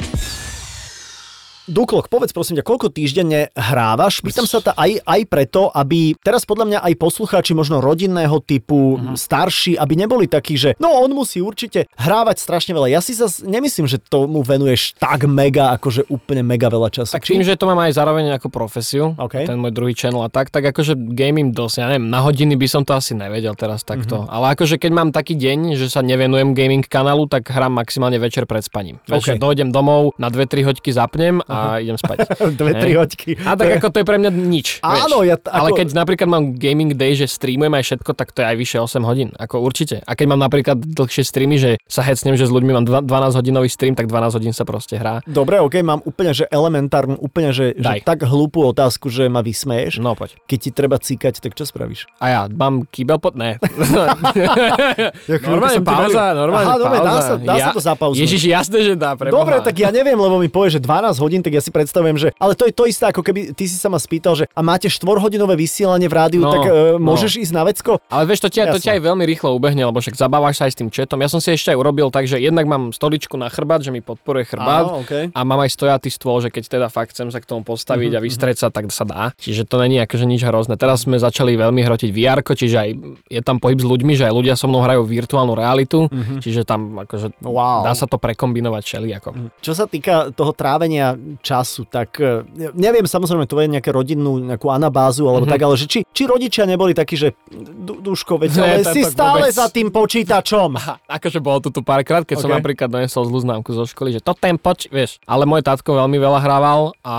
Duklok, 1.67 2.07
povedz 2.07 2.31
prosím 2.31 2.55
ťa, 2.55 2.63
koľko 2.63 2.87
týždenne 2.95 3.51
hrávaš? 3.51 4.23
Pýtam 4.23 4.47
sa 4.47 4.63
to 4.63 4.71
aj, 4.71 5.03
aj 5.03 5.21
preto, 5.27 5.67
aby 5.75 6.15
teraz 6.23 6.47
podľa 6.47 6.65
mňa 6.71 6.79
aj 6.79 6.93
poslucháči 6.95 7.51
možno 7.51 7.83
rodinného 7.83 8.39
typu, 8.39 8.95
uh-huh. 8.95 9.19
starší, 9.19 9.75
aby 9.75 9.99
neboli 9.99 10.31
takí, 10.31 10.55
že 10.55 10.79
no 10.79 10.95
on 10.95 11.11
musí 11.11 11.43
určite 11.43 11.91
hrávať 11.99 12.39
strašne 12.39 12.71
veľa. 12.71 12.87
Ja 12.87 13.03
si 13.03 13.11
zase 13.11 13.43
nemyslím, 13.43 13.83
že 13.83 13.99
tomu 13.99 14.47
venuješ 14.47 14.95
tak 14.95 15.27
mega, 15.27 15.75
akože 15.75 16.07
úplne 16.07 16.39
mega 16.39 16.71
veľa 16.71 16.87
času. 16.87 17.11
Tak 17.11 17.27
tým, 17.27 17.43
že 17.43 17.59
to 17.59 17.67
mám 17.67 17.83
aj 17.83 17.99
zároveň 17.99 18.39
ako 18.39 18.47
profesiu, 18.47 19.11
okay. 19.19 19.43
ten 19.43 19.59
môj 19.59 19.75
druhý 19.75 19.91
channel 19.91 20.23
a 20.23 20.31
tak, 20.31 20.47
tak 20.47 20.71
akože 20.71 20.95
gaming 20.95 21.51
dosť, 21.51 21.83
ja 21.83 21.85
neviem, 21.91 22.07
na 22.07 22.23
hodiny 22.23 22.55
by 22.55 22.67
som 22.71 22.87
to 22.87 22.95
asi 22.95 23.11
nevedel 23.11 23.59
teraz 23.59 23.83
takto. 23.83 24.23
Uh-huh. 24.23 24.31
Ale 24.31 24.55
akože 24.55 24.79
keď 24.79 24.91
mám 24.95 25.09
taký 25.11 25.35
deň, 25.35 25.75
že 25.75 25.91
sa 25.91 25.99
nevenujem 25.99 26.55
gaming 26.55 26.87
kanálu, 26.87 27.27
tak 27.27 27.43
hrám 27.51 27.75
maximálne 27.75 28.15
večer 28.23 28.47
pred 28.47 28.63
spaním. 28.63 29.03
Okay. 29.03 29.19
Večer 29.19 29.35
dojdem 29.35 29.75
domov, 29.75 30.15
na 30.15 30.31
2-3 30.31 30.63
hoďky 30.63 30.95
zapnem 30.95 31.43
a 31.43 31.56
a 31.57 31.65
idem 31.83 31.97
spať. 31.97 32.17
Dve, 32.53 32.71
tri 32.77 32.91
hoďky. 32.93 33.41
A 33.41 33.57
tak 33.57 33.81
ako 33.81 33.87
to 33.89 33.97
je 34.01 34.05
pre 34.05 34.17
mňa 34.21 34.31
nič. 34.31 34.67
Áno, 34.85 35.25
ja 35.25 35.41
t- 35.41 35.49
ako... 35.49 35.57
Ale 35.57 35.69
keď 35.73 35.87
napríklad 35.97 36.29
mám 36.29 36.43
gaming 36.53 36.93
day, 36.93 37.17
že 37.17 37.25
streamujem 37.25 37.73
aj 37.73 37.83
všetko, 37.89 38.11
tak 38.13 38.31
to 38.31 38.41
je 38.43 38.45
aj 38.45 38.55
vyše 38.55 38.77
8 38.77 39.01
hodín. 39.03 39.29
Ako 39.41 39.59
určite. 39.61 40.05
A 40.05 40.13
keď 40.13 40.37
mám 40.37 40.41
napríklad 40.45 40.77
dlhšie 40.77 41.23
streamy, 41.25 41.57
že 41.57 41.81
sa 41.89 42.05
hecnem, 42.05 42.37
že 42.37 42.45
s 42.45 42.51
ľuďmi 42.53 42.71
mám 42.77 42.85
12 42.85 43.07
hodinový 43.09 43.67
stream, 43.67 43.97
tak 43.97 44.05
12 44.05 44.37
hodín 44.37 44.53
sa 44.53 44.63
proste 44.63 44.99
hrá. 44.99 45.25
Dobre, 45.25 45.57
ok, 45.57 45.75
mám 45.81 46.01
úplne, 46.05 46.31
že 46.31 46.45
elementárnu, 46.47 47.17
úplne, 47.17 47.51
že, 47.51 47.73
že 47.75 48.03
tak 48.05 48.23
hlúpu 48.23 48.61
otázku, 48.63 49.09
že 49.09 49.27
ma 49.27 49.41
vysmeješ. 49.41 49.99
No 50.03 50.13
poď. 50.13 50.37
Keď 50.45 50.59
ti 50.59 50.69
treba 50.71 50.97
cíkať, 51.01 51.39
tak 51.41 51.57
čo 51.57 51.65
spravíš? 51.65 52.05
A 52.21 52.25
ja 52.29 52.41
mám 52.51 52.85
kýbel 52.87 53.17
pod... 53.17 53.37
Ne. 53.37 53.57
normálne 55.47 55.81
pauza, 55.85 56.23
normálne 56.33 56.67
Aha, 56.67 56.77
pauza. 56.77 57.01
dá 57.01 57.15
sa, 57.21 57.33
dá 57.37 57.53
ja, 57.55 57.65
sa 57.69 57.71
to 57.73 57.81
zapauznúť. 57.81 58.21
Ježiš, 58.25 58.41
jasné, 58.49 58.77
že 58.83 58.93
dá. 58.97 59.13
Preboha. 59.13 59.37
Dobre, 59.37 59.55
tak 59.61 59.75
ja 59.77 59.89
neviem, 59.93 60.17
lebo 60.17 60.41
mi 60.41 60.49
povie, 60.49 60.73
že 60.73 60.81
12 60.81 61.17
hodín, 61.21 61.41
tak 61.47 61.55
ja 61.55 61.63
si 61.63 61.71
predstavujem, 61.71 62.17
že... 62.19 62.27
Ale 62.35 62.59
to 62.59 62.67
je 62.67 62.75
to 62.75 62.83
isté, 62.83 63.07
ako 63.07 63.23
keby 63.23 63.55
ty 63.55 63.71
si 63.71 63.79
sa 63.79 63.87
ma 63.87 63.95
spýtal, 63.95 64.35
že 64.35 64.51
a 64.51 64.59
máte 64.59 64.91
štvorhodinové 64.91 65.55
vysielanie 65.55 66.11
v 66.11 66.15
rádiu, 66.19 66.43
no, 66.43 66.51
tak 66.51 66.67
uh, 66.67 66.99
môžeš 66.99 67.39
no. 67.39 67.41
ísť 67.47 67.53
na 67.55 67.63
vecko? 67.63 67.91
Ale 68.11 68.27
vieš, 68.27 68.43
to 68.43 68.49
ťa, 68.51 68.75
to 68.75 68.83
ťa 68.83 68.99
aj 68.99 69.01
veľmi 69.07 69.23
rýchlo 69.23 69.55
ubehne, 69.55 69.87
lebo 69.87 70.03
však 70.03 70.19
zabávaš 70.19 70.59
sa 70.59 70.67
aj 70.67 70.75
s 70.75 70.77
tým 70.83 70.89
četom. 70.91 71.23
Ja 71.23 71.31
som 71.31 71.39
si 71.39 71.55
ešte 71.55 71.71
aj 71.71 71.79
urobil 71.79 72.11
tak, 72.11 72.27
že 72.27 72.35
jednak 72.35 72.67
mám 72.67 72.91
stoličku 72.91 73.39
na 73.39 73.47
chrbát, 73.47 73.79
že 73.79 73.95
mi 73.95 74.03
podporuje 74.03 74.43
chrbát 74.43 74.91
Áno, 74.91 75.07
okay. 75.07 75.31
a 75.31 75.39
mám 75.47 75.63
aj 75.63 75.71
stojatý 75.71 76.11
stôl, 76.11 76.43
že 76.43 76.51
keď 76.51 76.63
teda 76.67 76.87
fakt 76.91 77.15
chcem 77.15 77.31
sa 77.31 77.39
k 77.39 77.47
tomu 77.47 77.63
postaviť 77.63 78.11
uh-huh, 78.11 78.19
a 78.19 78.21
mhm, 78.21 78.27
vystrieť 78.27 78.57
sa, 78.59 78.67
tak 78.67 78.91
sa 78.91 79.07
dá. 79.07 79.31
Čiže 79.39 79.63
to 79.63 79.79
není 79.79 80.03
akože 80.03 80.27
nič 80.27 80.43
hrozné. 80.43 80.75
Teraz 80.75 81.07
sme 81.07 81.15
začali 81.15 81.55
veľmi 81.55 81.79
hrotiť 81.79 82.09
VR, 82.11 82.43
čiže 82.43 82.75
aj 82.75 82.89
je 83.31 83.41
tam 83.45 83.63
pohyb 83.63 83.79
s 83.79 83.87
ľuďmi, 83.87 84.19
že 84.19 84.27
aj 84.27 84.33
ľudia 84.35 84.59
so 84.59 84.67
mnou 84.67 84.83
hrajú 84.83 85.07
virtuálnu 85.07 85.55
realitu, 85.55 86.11
uh-huh. 86.11 86.43
čiže 86.43 86.67
tam 86.67 87.07
akože 87.07 87.39
wow. 87.39 87.87
dá 87.87 87.95
sa 87.95 88.03
to 88.09 88.19
prekombinovať 88.19 88.83
všeli. 88.83 89.09
Ako. 89.23 89.29
Čo 89.63 89.73
sa 89.77 89.85
týka 89.87 90.33
toho 90.33 90.51
trávenia 90.51 91.13
času, 91.39 91.87
tak 91.87 92.17
e, 92.19 92.43
neviem 92.75 93.05
samozrejme, 93.05 93.47
to 93.47 93.57
je 93.61 93.67
nejaké 93.79 93.89
rodinnú 93.93 94.37
nejakú 94.41 94.69
anabázu 94.69 95.25
alebo 95.25 95.45
mm-hmm. 95.45 95.53
tak, 95.53 95.61
ale 95.65 95.75
že 95.79 95.85
či, 95.85 95.99
či 96.05 96.23
rodičia 96.27 96.65
neboli 96.65 96.91
takí, 96.93 97.15
že 97.17 97.37
duško, 97.81 98.41
veď, 98.41 98.49
ale 98.59 98.83
si 98.85 99.01
stále 99.07 99.47
vôbec... 99.47 99.55
za 99.55 99.67
tým 99.71 99.87
počítačom. 99.89 100.69
Aha, 100.77 100.95
akože 101.07 101.39
bolo 101.39 101.63
tu 101.63 101.69
tu 101.71 101.81
párkrát, 101.81 102.25
keď 102.25 102.35
okay. 102.37 102.43
som 102.43 102.51
napríklad 102.51 102.89
donesol 102.89 103.23
zlú 103.29 103.39
známku 103.41 103.71
zo 103.73 103.85
školy, 103.85 104.17
že 104.17 104.21
to 104.21 104.33
ten 104.35 104.59
poč, 104.59 104.89
vieš, 104.89 105.21
ale 105.25 105.47
môj 105.47 105.63
tatko 105.63 105.97
veľmi 105.97 106.17
veľa 106.17 106.39
hrával 106.43 106.93
a 107.01 107.15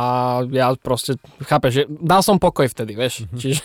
ja 0.50 0.74
proste, 0.78 1.16
chápeš, 1.46 1.72
že 1.72 1.82
dal 1.88 2.20
som 2.20 2.36
pokoj 2.36 2.68
vtedy, 2.68 2.94
vieš, 2.98 3.24
mm-hmm. 3.24 3.38
čiže... 3.38 3.62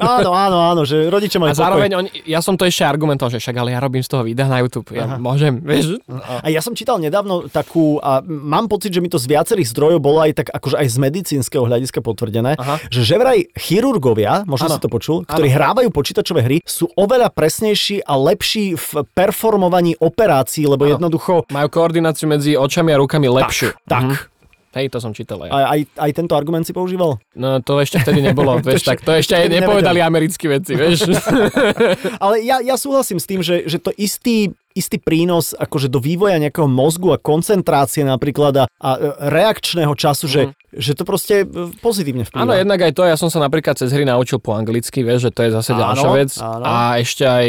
áno, 0.00 0.32
áno, 0.32 0.58
áno, 0.72 0.82
že 0.88 1.12
rodičia 1.12 1.36
majú 1.36 1.52
A 1.52 1.58
zároveň 1.58 1.90
on, 1.92 2.06
ja 2.24 2.40
som 2.40 2.56
to 2.56 2.64
ešte 2.64 2.86
argumentoval, 2.88 3.28
že 3.28 3.42
však 3.42 3.56
ale 3.60 3.76
ja 3.76 3.80
robím 3.82 4.00
z 4.00 4.08
toho 4.08 4.24
videa 4.24 4.48
na 4.48 4.64
YouTube, 4.64 4.94
ja 4.96 5.04
Aha. 5.04 5.16
môžem, 5.20 5.60
vieš. 5.60 6.00
A 6.40 6.48
ja 6.48 6.64
som 6.64 6.72
čítal 6.72 6.96
nedávno 6.96 7.48
takú, 7.52 8.00
a 8.00 8.24
mám 8.24 8.70
pocit, 8.70 8.94
že 8.94 9.02
mi 9.04 9.12
to 9.12 9.20
z 9.20 9.28
viacerých 9.28 9.71
zdrojov 9.72 9.98
bolo 9.98 10.20
aj 10.20 10.32
tak 10.44 10.48
akože 10.52 10.76
aj 10.76 10.86
z 10.92 10.96
medicínskeho 11.00 11.64
hľadiska 11.64 12.04
potvrdené, 12.04 12.60
Aha. 12.60 12.76
že 12.92 13.02
že 13.02 13.16
vraj 13.18 13.48
chirurgovia, 13.56 14.44
možno 14.44 14.72
ano. 14.72 14.74
si 14.76 14.80
to 14.80 14.88
počul, 14.92 15.24
ktorí 15.24 15.48
ano. 15.52 15.56
hrávajú 15.58 15.88
počítačové 15.90 16.40
hry, 16.44 16.56
sú 16.62 16.88
oveľa 16.94 17.32
presnejší 17.32 18.04
a 18.04 18.14
lepší 18.16 18.76
v 18.76 19.04
performovaní 19.12 19.98
operácií, 19.98 20.64
lebo 20.68 20.86
ano. 20.86 20.96
jednoducho... 20.96 21.48
Majú 21.50 21.68
koordináciu 21.72 22.28
medzi 22.28 22.54
očami 22.54 22.92
a 22.94 23.00
rukami 23.00 23.26
lepšiu. 23.28 23.74
Tak, 23.84 23.88
tak. 23.88 24.04
Mhm. 24.04 24.32
Hej, 24.72 24.88
to 24.88 25.04
som 25.04 25.12
čítal 25.12 25.36
aj. 25.44 25.52
Aj, 25.52 25.64
aj, 25.76 25.80
aj 26.00 26.10
tento 26.16 26.32
argument 26.32 26.64
si 26.64 26.72
používal? 26.72 27.20
No 27.36 27.60
to 27.60 27.76
ešte 27.76 28.00
vtedy 28.00 28.24
nebolo, 28.24 28.56
vieš, 28.64 28.88
tak 28.88 29.04
to 29.04 29.12
ešte 29.12 29.36
aj 29.36 29.52
nepovedali 29.52 30.00
americkí 30.00 30.48
veci, 30.48 30.72
vieš. 30.72 31.12
Ale 32.24 32.40
ja, 32.40 32.64
ja 32.64 32.80
súhlasím 32.80 33.20
s 33.20 33.28
tým, 33.28 33.44
že, 33.44 33.68
že 33.68 33.76
to 33.76 33.92
istý 34.00 34.56
istý 34.72 34.98
prínos 34.98 35.52
akože 35.56 35.88
do 35.92 36.00
vývoja 36.00 36.40
nejakého 36.40 36.68
mozgu 36.68 37.14
a 37.14 37.20
koncentrácie 37.20 38.02
napríklad 38.04 38.64
a, 38.64 38.64
a 38.66 38.90
reakčného 39.30 39.92
času, 39.94 40.26
mm. 40.26 40.32
že 40.32 40.42
mhm. 40.48 40.61
Že 40.72 40.96
to 40.96 41.04
proste 41.04 41.44
pozitívne 41.84 42.24
vplyvá. 42.24 42.48
Áno, 42.48 42.56
jednak 42.56 42.80
aj 42.80 42.92
to, 42.96 43.04
ja 43.04 43.16
som 43.20 43.28
sa 43.28 43.44
napríklad 43.44 43.76
cez 43.76 43.92
hry 43.92 44.08
naučil 44.08 44.40
po 44.40 44.56
anglicky, 44.56 45.04
vieš, 45.04 45.28
že 45.28 45.30
to 45.30 45.40
je 45.44 45.50
zase 45.52 45.70
áno, 45.76 45.80
ďalšia 45.84 46.08
vec. 46.16 46.30
Áno. 46.40 46.64
A 46.64 46.74
ešte 46.96 47.28
aj, 47.28 47.48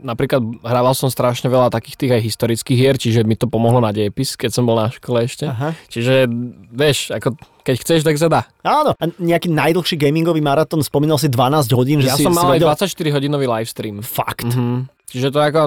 napríklad 0.00 0.40
hrával 0.64 0.96
som 0.96 1.12
strašne 1.12 1.52
veľa 1.52 1.68
takých 1.68 1.96
tých 2.00 2.12
aj 2.16 2.22
historických 2.24 2.78
hier, 2.80 2.96
čiže 2.96 3.20
mi 3.28 3.36
to 3.36 3.44
pomohlo 3.44 3.84
na 3.84 3.92
dejepis, 3.92 4.40
keď 4.40 4.50
som 4.56 4.64
bol 4.64 4.80
na 4.80 4.88
škole 4.88 5.20
ešte. 5.20 5.52
Aha. 5.52 5.76
Čiže, 5.92 6.24
vieš, 6.72 7.12
ako 7.12 7.36
keď 7.62 7.76
chceš, 7.78 8.00
tak 8.02 8.16
sa 8.18 8.26
dá. 8.26 8.42
Áno. 8.66 8.96
A 8.98 9.04
nejaký 9.22 9.46
najdlhší 9.52 9.94
gamingový 9.94 10.42
maratón, 10.42 10.82
spomínal 10.82 11.20
si 11.20 11.30
12 11.30 11.70
hodín, 11.78 12.02
že 12.02 12.10
ja 12.10 12.18
si 12.18 12.26
som 12.26 12.34
mal 12.34 12.58
aj 12.58 12.82
24 12.82 12.88
hodinový 13.14 13.46
livestream. 13.46 14.02
Fakt? 14.02 14.50
Mm-hmm. 14.50 15.02
Čiže 15.12 15.28
to 15.28 15.44
ako, 15.44 15.60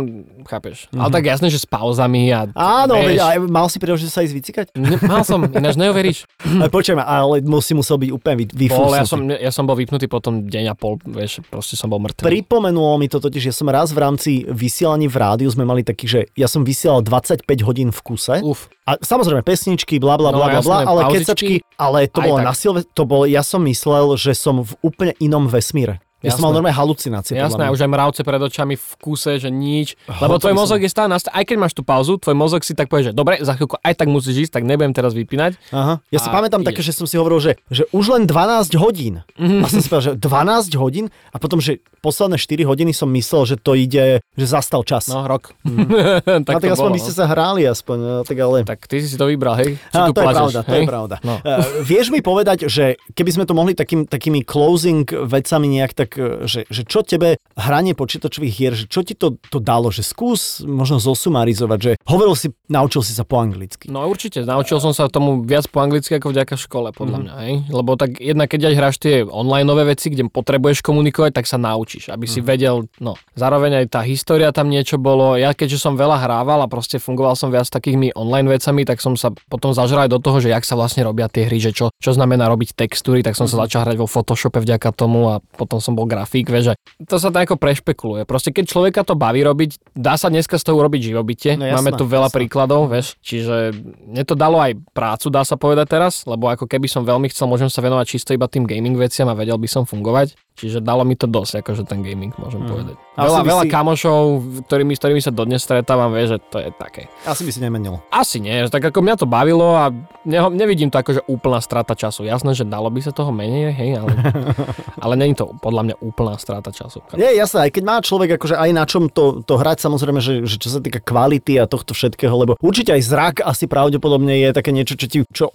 chápeš. 0.49 0.89
Mm-hmm. 0.89 1.01
Ale 1.05 1.09
tak 1.13 1.25
jasné, 1.29 1.47
že 1.53 1.61
s 1.61 1.69
pauzami 1.69 2.33
a... 2.33 2.49
Áno, 2.57 2.97
vieš, 2.97 3.21
a 3.21 3.37
mal 3.45 3.69
si 3.69 3.77
príležitosť 3.77 4.15
sa 4.17 4.25
ísť 4.25 4.33
vycikať? 4.33 4.65
Ne, 4.73 4.97
mal 5.05 5.21
som, 5.21 5.45
ináč 5.45 5.77
neuveríš. 5.77 6.25
Počujem, 6.95 7.11
ale 7.11 7.35
musí 7.43 7.71
musel 7.75 7.97
byť 7.99 8.09
úplne 8.15 8.35
vy, 8.39 8.67
bol, 8.71 8.95
ja 8.95 9.03
som, 9.03 9.19
ja 9.27 9.51
som 9.51 9.63
bol 9.67 9.75
vypnutý 9.75 10.07
potom 10.07 10.47
deň 10.47 10.71
a 10.71 10.75
pol, 10.77 10.95
vieš, 11.03 11.43
proste 11.51 11.75
som 11.75 11.91
bol 11.91 11.99
mŕtvý. 11.99 12.23
Pripomenulo 12.23 12.95
mi 12.95 13.11
to 13.11 13.19
totiž, 13.19 13.51
že 13.51 13.53
som 13.53 13.67
raz 13.67 13.91
v 13.91 13.99
rámci 13.99 14.31
vysielaní 14.47 15.11
v 15.11 15.17
rádiu 15.19 15.49
sme 15.51 15.67
mali 15.67 15.83
taký, 15.83 16.07
že 16.07 16.19
ja 16.39 16.47
som 16.47 16.63
vysielal 16.63 17.03
25 17.03 17.43
hodín 17.67 17.89
v 17.91 17.99
kuse. 17.99 18.39
Uf. 18.39 18.71
A 18.87 18.95
samozrejme 19.01 19.43
pesničky, 19.43 19.99
bla 19.99 20.15
bla 20.15 20.31
bla 20.31 20.47
no, 20.47 20.61
bla, 20.63 20.77
ale 20.87 21.01
kecačky, 21.11 21.59
ale 21.75 22.07
to 22.07 22.21
bolo 22.23 22.39
tak. 22.39 22.47
na 22.47 22.53
silve, 22.55 22.79
to 22.85 23.03
bolo, 23.03 23.27
ja 23.27 23.43
som 23.43 23.59
myslel, 23.65 24.15
že 24.15 24.37
som 24.37 24.63
v 24.63 24.71
úplne 24.85 25.13
inom 25.19 25.49
vesmíre. 25.49 25.99
Ja 26.25 26.33
Jasné. 26.33 26.41
som 26.41 26.43
mal 26.49 26.53
normálne 26.57 26.73
halucinácie. 26.73 27.37
Jasné, 27.37 27.69
už 27.69 27.85
aj 27.85 27.89
mravce 27.93 28.21
pred 28.25 28.41
očami 28.41 28.73
v 28.73 28.89
kuse, 28.97 29.37
že 29.37 29.53
nič. 29.53 29.93
Lebo 30.09 30.41
tvoj 30.41 30.57
mozog 30.57 30.81
je 30.81 30.89
stále 30.89 31.13
aj 31.13 31.43
keď 31.45 31.57
máš 31.61 31.77
tú 31.77 31.85
pauzu, 31.85 32.17
tvoj 32.17 32.33
mozog 32.33 32.65
si 32.65 32.73
tak 32.73 32.89
povie, 32.89 33.11
že 33.11 33.13
dobre, 33.13 33.37
za 33.43 33.53
chvíľku 33.53 33.77
aj 33.83 33.93
tak 33.93 34.07
musíš 34.09 34.49
ísť, 34.49 34.57
tak 34.57 34.63
nebudem 34.65 34.95
teraz 34.95 35.13
vypínať. 35.13 35.59
Aha. 35.69 36.01
Ja 36.09 36.19
si 36.19 36.31
pamätám 36.33 36.65
také, 36.65 36.81
že 36.81 36.95
som 36.95 37.05
si 37.05 37.19
hovoril, 37.19 37.37
že, 37.37 37.51
že 37.69 37.83
už 37.93 38.15
len 38.15 38.23
12 38.25 38.73
hodín. 38.81 39.21
Mm-hmm. 39.37 39.61
A 39.61 39.65
som 39.69 39.79
si 39.83 39.87
povedal, 39.91 40.15
že 40.15 40.23
12 40.23 40.81
hodín 40.81 41.05
a 41.29 41.37
potom, 41.37 41.61
že 41.61 41.83
posledné 42.01 42.39
4 42.39 42.65
hodiny 42.65 42.91
som 42.95 43.11
myslel, 43.11 43.43
že 43.43 43.55
to 43.59 43.75
ide, 43.75 44.23
že 44.33 44.45
zastal 44.45 44.87
čas. 44.87 45.11
No, 45.11 45.27
rok. 45.27 45.53
Mm. 45.67 45.85
tak 46.47 46.55
a 46.57 46.59
tak 46.61 46.71
aspoň 46.73 46.91
bolo, 46.91 46.97
by 46.97 47.01
ste 47.03 47.13
no. 47.13 47.19
sa 47.19 47.25
hrali 47.29 47.61
aspoň, 47.67 47.97
no, 47.99 48.21
tak 48.23 48.37
ale... 48.39 48.57
Tak 48.63 48.79
ty 48.87 49.03
si 49.03 49.17
to 49.19 49.27
vybral, 49.27 49.59
hej? 49.59 49.77
Á, 49.91 50.09
to, 50.13 50.21
je 50.21 50.27
pravda, 50.31 50.59
hej? 50.63 50.69
to 50.71 50.75
je 50.77 50.87
pravda, 50.87 51.15
no. 51.25 51.35
uh, 51.41 51.65
vieš 51.83 52.13
mi 52.13 52.23
povedať, 52.23 52.69
že 52.71 52.95
keby 53.11 53.31
sme 53.33 53.45
to 53.49 53.53
mohli 53.57 53.73
takým, 53.73 54.07
takými 54.07 54.45
closing 54.45 55.03
vecami 55.05 55.67
nejak 55.81 55.91
tak, 55.97 56.09
e, 56.17 56.49
že, 56.49 56.65
že 56.67 56.81
čo 56.83 57.05
tebe 57.05 57.37
hranie 57.55 57.93
počítačových 57.93 58.53
hier, 58.53 58.73
že 58.75 58.85
čo 58.89 59.05
ti 59.05 59.13
to, 59.15 59.37
to 59.37 59.61
dalo, 59.61 59.93
že 59.93 60.03
skús 60.03 60.65
možno 60.65 60.99
zosumarizovať, 60.99 61.79
že 61.79 61.91
hovoril 62.07 62.35
si, 62.35 62.51
naučil 62.67 63.05
si 63.05 63.13
sa 63.15 63.23
po 63.23 63.39
anglicky. 63.39 63.87
No 63.87 64.03
určite, 64.07 64.43
naučil 64.43 64.81
som 64.83 64.91
sa 64.91 65.07
tomu 65.07 65.45
viac 65.45 65.67
po 65.71 65.79
anglicky 65.79 66.19
ako 66.19 66.35
vďaka 66.35 66.55
škole, 66.59 66.91
podľa 66.91 67.17
mm. 67.17 67.23
mňa, 67.23 67.33
hej? 67.47 67.53
Lebo 67.71 67.95
tak 67.95 68.19
jednak 68.19 68.47
keď 68.51 68.61
aj 68.71 68.75
hráš 68.75 68.95
tie 69.01 69.15
online 69.23 69.67
veci, 69.85 70.07
kde 70.13 70.29
potrebuješ 70.31 70.85
komunikovať, 70.85 71.35
tak 71.35 71.49
sa 71.49 71.59
naučíš, 71.59 72.13
aby 72.13 72.29
si 72.29 72.39
mm. 72.39 72.45
vedel, 72.45 72.75
no, 73.01 73.17
zároveň 73.35 73.83
aj 73.83 73.85
tá 73.91 74.01
história 74.05 74.53
tam 74.55 74.71
niečo 74.71 75.01
bolo. 75.01 75.35
Ja 75.35 75.51
keďže 75.51 75.81
som 75.81 75.99
veľa 75.99 76.21
hrával 76.21 76.63
a 76.63 76.71
proste 76.71 77.01
fungoval 77.01 77.35
som 77.35 77.51
viac 77.51 77.67
takými 77.67 78.15
online 78.15 78.47
vecami, 78.47 78.87
tak 78.87 79.01
som 79.01 79.17
sa 79.17 79.33
potom 79.49 79.75
zažral 79.75 80.07
aj 80.07 80.13
do 80.13 80.19
toho, 80.21 80.37
že 80.39 80.53
jak 80.53 80.63
sa 80.63 80.77
vlastne 80.77 81.03
robia 81.03 81.27
tie 81.27 81.49
hry, 81.49 81.59
že 81.59 81.75
čo, 81.75 81.91
čo 81.97 82.11
znamená 82.13 82.47
robiť 82.47 82.77
textúry, 82.77 83.25
tak 83.25 83.35
som 83.35 83.49
mm. 83.49 83.51
sa 83.51 83.57
mhm. 83.57 83.63
začal 83.67 83.81
hrať 83.89 83.97
vo 83.99 84.07
Photoshope 84.07 84.61
vďaka 84.61 84.89
tomu 84.93 85.33
a 85.33 85.35
potom 85.57 85.81
som 85.81 85.94
bol 85.95 86.05
grafík, 86.05 86.51
vieš, 86.51 86.75
to 87.07 87.15
sa 87.17 87.31
tak 87.31 87.49
ako 87.49 87.55
prešpekuluje. 87.55 88.27
Proste 88.27 88.51
keď 88.51 88.65
človeka 88.67 89.01
to 89.07 89.15
baví 89.15 89.41
robiť, 89.41 89.95
dá 89.95 90.19
sa 90.19 90.27
dneska 90.27 90.59
z 90.59 90.67
toho 90.67 90.83
urobiť 90.83 91.15
živobytie. 91.15 91.55
No, 91.55 91.65
jasná, 91.65 91.79
Máme 91.79 91.91
tu 91.95 92.05
veľa 92.05 92.29
jasná. 92.29 92.37
príkladov, 92.37 92.91
vieš. 92.91 93.15
Čiže 93.23 93.71
mne 94.11 94.23
to 94.27 94.35
dalo 94.35 94.59
aj 94.59 94.75
prácu, 94.91 95.31
dá 95.31 95.47
sa 95.47 95.55
povedať 95.55 95.87
teraz, 95.87 96.27
lebo 96.27 96.51
ako 96.51 96.67
keby 96.67 96.85
som 96.91 97.07
veľmi 97.07 97.31
chcel, 97.31 97.47
môžem 97.47 97.71
sa 97.71 97.79
venovať 97.79 98.05
čisto 98.05 98.35
iba 98.35 98.45
tým 98.51 98.67
gaming 98.67 98.99
veciam 98.99 99.31
a 99.31 99.35
vedel 99.37 99.55
by 99.55 99.67
som 99.71 99.87
fungovať. 99.87 100.35
Čiže 100.55 100.79
dalo 100.79 101.03
mi 101.03 101.19
to 101.19 101.27
dosť, 101.27 101.59
akože 101.59 101.83
ten 101.83 101.99
gaming, 101.99 102.31
môžem 102.39 102.63
mm. 102.63 102.69
povedať. 102.71 102.95
Veľa, 103.19 103.39
veľa 103.43 103.63
si... 103.67 103.71
kamošov, 103.75 104.19
ktorými, 104.63 104.95
s 104.95 104.99
ktorými 105.03 105.19
sa 105.19 105.35
dodnes 105.35 105.59
stretávam, 105.59 106.15
vie, 106.15 106.31
že 106.31 106.39
to 106.47 106.63
je 106.63 106.71
také. 106.79 107.11
Asi 107.27 107.43
by 107.43 107.51
si 107.51 107.59
nemenil. 107.59 107.99
Asi 108.07 108.39
nie, 108.39 108.63
tak 108.71 108.87
ako 108.87 109.03
mňa 109.03 109.15
to 109.19 109.27
bavilo 109.27 109.75
a 109.75 109.91
ne, 110.23 110.39
nevidím 110.55 110.87
to 110.87 110.95
ako, 110.95 111.19
že 111.19 111.21
úplná 111.27 111.59
strata 111.59 111.91
času. 111.91 112.23
Jasné, 112.23 112.55
že 112.55 112.63
dalo 112.63 112.87
by 112.87 113.03
sa 113.03 113.11
toho 113.11 113.35
menej, 113.35 113.75
hej, 113.75 113.99
ale, 113.99 114.15
ale 115.03 115.13
není 115.19 115.35
to 115.35 115.51
podľa 115.59 115.84
mňa 115.91 115.95
úplná 115.99 116.39
strata 116.39 116.71
času. 116.71 117.03
Nie, 117.19 117.35
jasné, 117.35 117.67
aj 117.67 117.71
keď 117.75 117.83
má 117.83 117.99
človek 117.99 118.39
akože 118.39 118.55
aj 118.55 118.71
na 118.71 118.83
čom 118.87 119.11
to, 119.11 119.43
to 119.43 119.59
hrať, 119.59 119.83
samozrejme, 119.83 120.23
že, 120.23 120.47
že 120.47 120.55
čo 120.55 120.71
sa 120.71 120.79
týka 120.79 121.03
kvality 121.03 121.59
a 121.59 121.67
tohto 121.67 121.91
všetkého, 121.91 122.31
lebo 122.31 122.55
určite 122.63 122.95
aj 122.95 123.01
zrak 123.03 123.35
asi 123.43 123.67
pravdepodobne 123.67 124.39
je 124.39 124.49
také 124.55 124.71
niečo, 124.71 124.95
čo 124.95 125.07
ti, 125.11 125.19
čo 125.35 125.51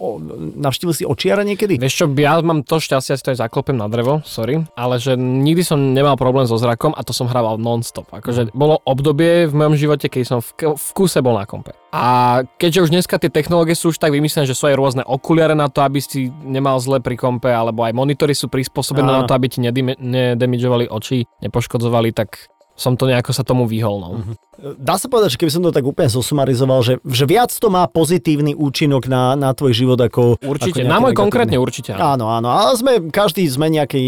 navštívil 0.61 0.93
si 0.93 1.03
očiara 1.09 1.41
niekedy? 1.41 1.81
Vieš 1.81 2.05
čo, 2.05 2.05
ja 2.21 2.37
mám 2.45 2.61
to 2.61 2.77
šťastie, 2.77 3.17
si 3.17 3.23
to 3.25 3.33
aj 3.33 3.41
zaklopem 3.41 3.75
na 3.75 3.89
drevo, 3.89 4.21
sorry, 4.21 4.61
ale 4.77 4.91
ale 4.91 4.99
že 4.99 5.15
nikdy 5.15 5.63
som 5.63 5.95
nemal 5.95 6.19
problém 6.19 6.43
so 6.43 6.59
zrakom 6.59 6.91
a 6.91 6.99
to 7.07 7.15
som 7.15 7.31
hrával 7.31 7.55
non-stop. 7.55 8.11
Akože 8.11 8.51
bolo 8.51 8.83
obdobie 8.83 9.47
v 9.47 9.55
mojom 9.55 9.79
živote, 9.79 10.11
keď 10.11 10.23
som 10.27 10.39
v, 10.43 10.75
v 10.75 10.87
kuse 10.91 11.23
bol 11.23 11.39
na 11.39 11.47
kompe. 11.47 11.71
A 11.91 12.39
keďže 12.55 12.87
už 12.87 12.93
dneska 12.95 13.19
tie 13.19 13.27
technológie 13.27 13.75
sú 13.75 13.91
už 13.91 13.99
tak 13.99 14.15
vymyslené, 14.15 14.47
že 14.47 14.55
sú 14.55 14.71
aj 14.71 14.79
rôzne 14.79 15.03
okuliare 15.03 15.59
na 15.59 15.67
to, 15.67 15.83
aby 15.83 15.99
si 15.99 16.31
nemal 16.47 16.79
zle 16.79 17.03
pri 17.03 17.19
kompe, 17.19 17.51
alebo 17.51 17.83
aj 17.83 17.91
monitory 17.91 18.31
sú 18.31 18.47
prispôsobené 18.47 19.11
na 19.11 19.27
to, 19.27 19.35
aby 19.35 19.51
ti 19.51 19.59
nedemidžovali 19.59 20.87
oči, 20.87 21.27
nepoškodzovali, 21.43 22.15
tak 22.15 22.47
som 22.81 22.97
to 22.97 23.05
nejako 23.05 23.29
sa 23.29 23.45
tomu 23.45 23.69
vyhol. 23.69 24.01
No. 24.01 24.09
Mm-hmm. 24.17 24.35
Dá 24.81 24.97
sa 24.97 25.05
povedať, 25.05 25.37
že 25.37 25.39
keby 25.41 25.51
som 25.53 25.61
to 25.61 25.73
tak 25.73 25.85
úplne 25.85 26.09
zosumarizoval, 26.09 26.81
že, 26.81 26.93
že 27.01 27.25
viac 27.29 27.53
to 27.53 27.69
má 27.69 27.85
pozitívny 27.85 28.57
účinok 28.57 29.05
na, 29.05 29.37
na 29.37 29.53
tvoj 29.53 29.73
život 29.73 30.01
ako... 30.01 30.41
Určite, 30.41 30.81
ako 30.81 30.89
na 30.89 30.97
môj 30.97 31.13
konkrétne 31.13 31.57
určite. 31.61 31.93
Áno, 31.93 32.29
áno, 32.29 32.49
ale 32.49 32.73
sme, 32.73 32.93
každý 33.13 33.45
sme 33.45 33.69
nejaký 33.69 34.01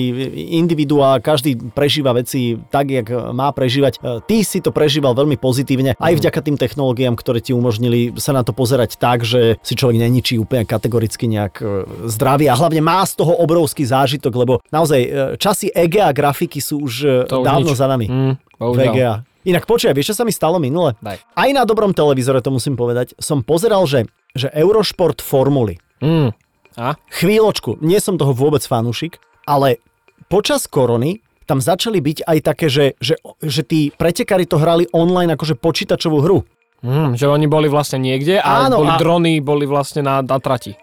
individuál, 0.57 1.21
každý 1.21 1.57
prežíva 1.73 2.13
veci 2.17 2.57
tak, 2.69 2.89
jak 2.89 3.07
má 3.33 3.53
prežívať. 3.53 3.97
E, 3.97 4.25
ty 4.25 4.45
si 4.45 4.61
to 4.61 4.69
prežíval 4.73 5.13
veľmi 5.13 5.37
pozitívne, 5.37 5.93
aj 5.97 6.13
mhm. 6.13 6.19
vďaka 6.21 6.39
tým 6.41 6.57
technológiám, 6.57 7.13
ktoré 7.17 7.41
ti 7.41 7.53
umožnili 7.53 8.13
sa 8.17 8.33
na 8.33 8.41
to 8.41 8.53
pozerať 8.53 8.97
tak, 8.97 9.25
že 9.25 9.57
si 9.61 9.73
človek 9.73 10.01
neničí 10.01 10.37
úplne 10.37 10.65
kategoricky 10.65 11.29
nejak 11.29 11.53
e, 11.61 11.65
zdravý 12.09 12.49
a 12.49 12.57
hlavne 12.57 12.81
má 12.81 13.01
z 13.05 13.21
toho 13.21 13.37
obrovský 13.37 13.85
zážitok, 13.85 14.33
lebo 14.33 14.53
naozaj 14.69 15.01
e, 15.01 15.09
časy 15.37 15.69
EGA 15.73 16.13
grafiky 16.13 16.61
sú 16.61 16.85
už 16.85 17.25
to 17.25 17.41
dávno 17.41 17.73
už 17.73 17.79
za 17.79 17.89
nami. 17.89 18.05
Mm, 18.05 18.33
VGA. 18.71 19.13
Inak 19.43 19.67
počuj, 19.67 19.91
vieš, 19.91 20.15
čo 20.15 20.23
sa 20.23 20.23
mi 20.23 20.31
stalo 20.31 20.55
minule? 20.55 20.95
Daj. 21.03 21.19
Aj 21.35 21.49
na 21.51 21.67
dobrom 21.67 21.91
televízore, 21.91 22.39
to 22.39 22.47
musím 22.47 22.79
povedať, 22.79 23.11
som 23.19 23.43
pozeral, 23.43 23.83
že, 23.83 24.07
že 24.31 24.47
Eurošport 24.55 25.19
formuly. 25.19 25.83
Mm. 25.99 26.31
A? 26.79 26.95
Chvíľočku, 27.11 27.83
nie 27.83 27.99
som 27.99 28.15
toho 28.15 28.31
vôbec 28.31 28.63
fanúšik, 28.63 29.19
ale 29.43 29.83
počas 30.31 30.63
korony 30.65 31.19
tam 31.43 31.59
začali 31.59 31.99
byť 31.99 32.17
aj 32.23 32.37
také, 32.39 32.71
že, 32.71 32.95
že, 33.03 33.19
že 33.43 33.61
tí 33.67 33.91
pretekári 33.91 34.47
to 34.47 34.55
hrali 34.55 34.87
online 34.95 35.35
akože 35.35 35.59
počítačovú 35.59 36.23
hru. 36.23 36.39
Mm, 36.83 37.15
že 37.15 37.31
oni 37.31 37.47
boli 37.47 37.71
vlastne 37.71 37.95
niekde 37.95 38.43
a 38.43 38.67
Áno, 38.67 38.83
boli 38.83 38.91
a... 38.91 38.99
drony, 38.99 39.39
boli 39.39 39.63
vlastne 39.63 40.03
na, 40.03 40.19
na 40.19 40.35
trati. 40.39 40.75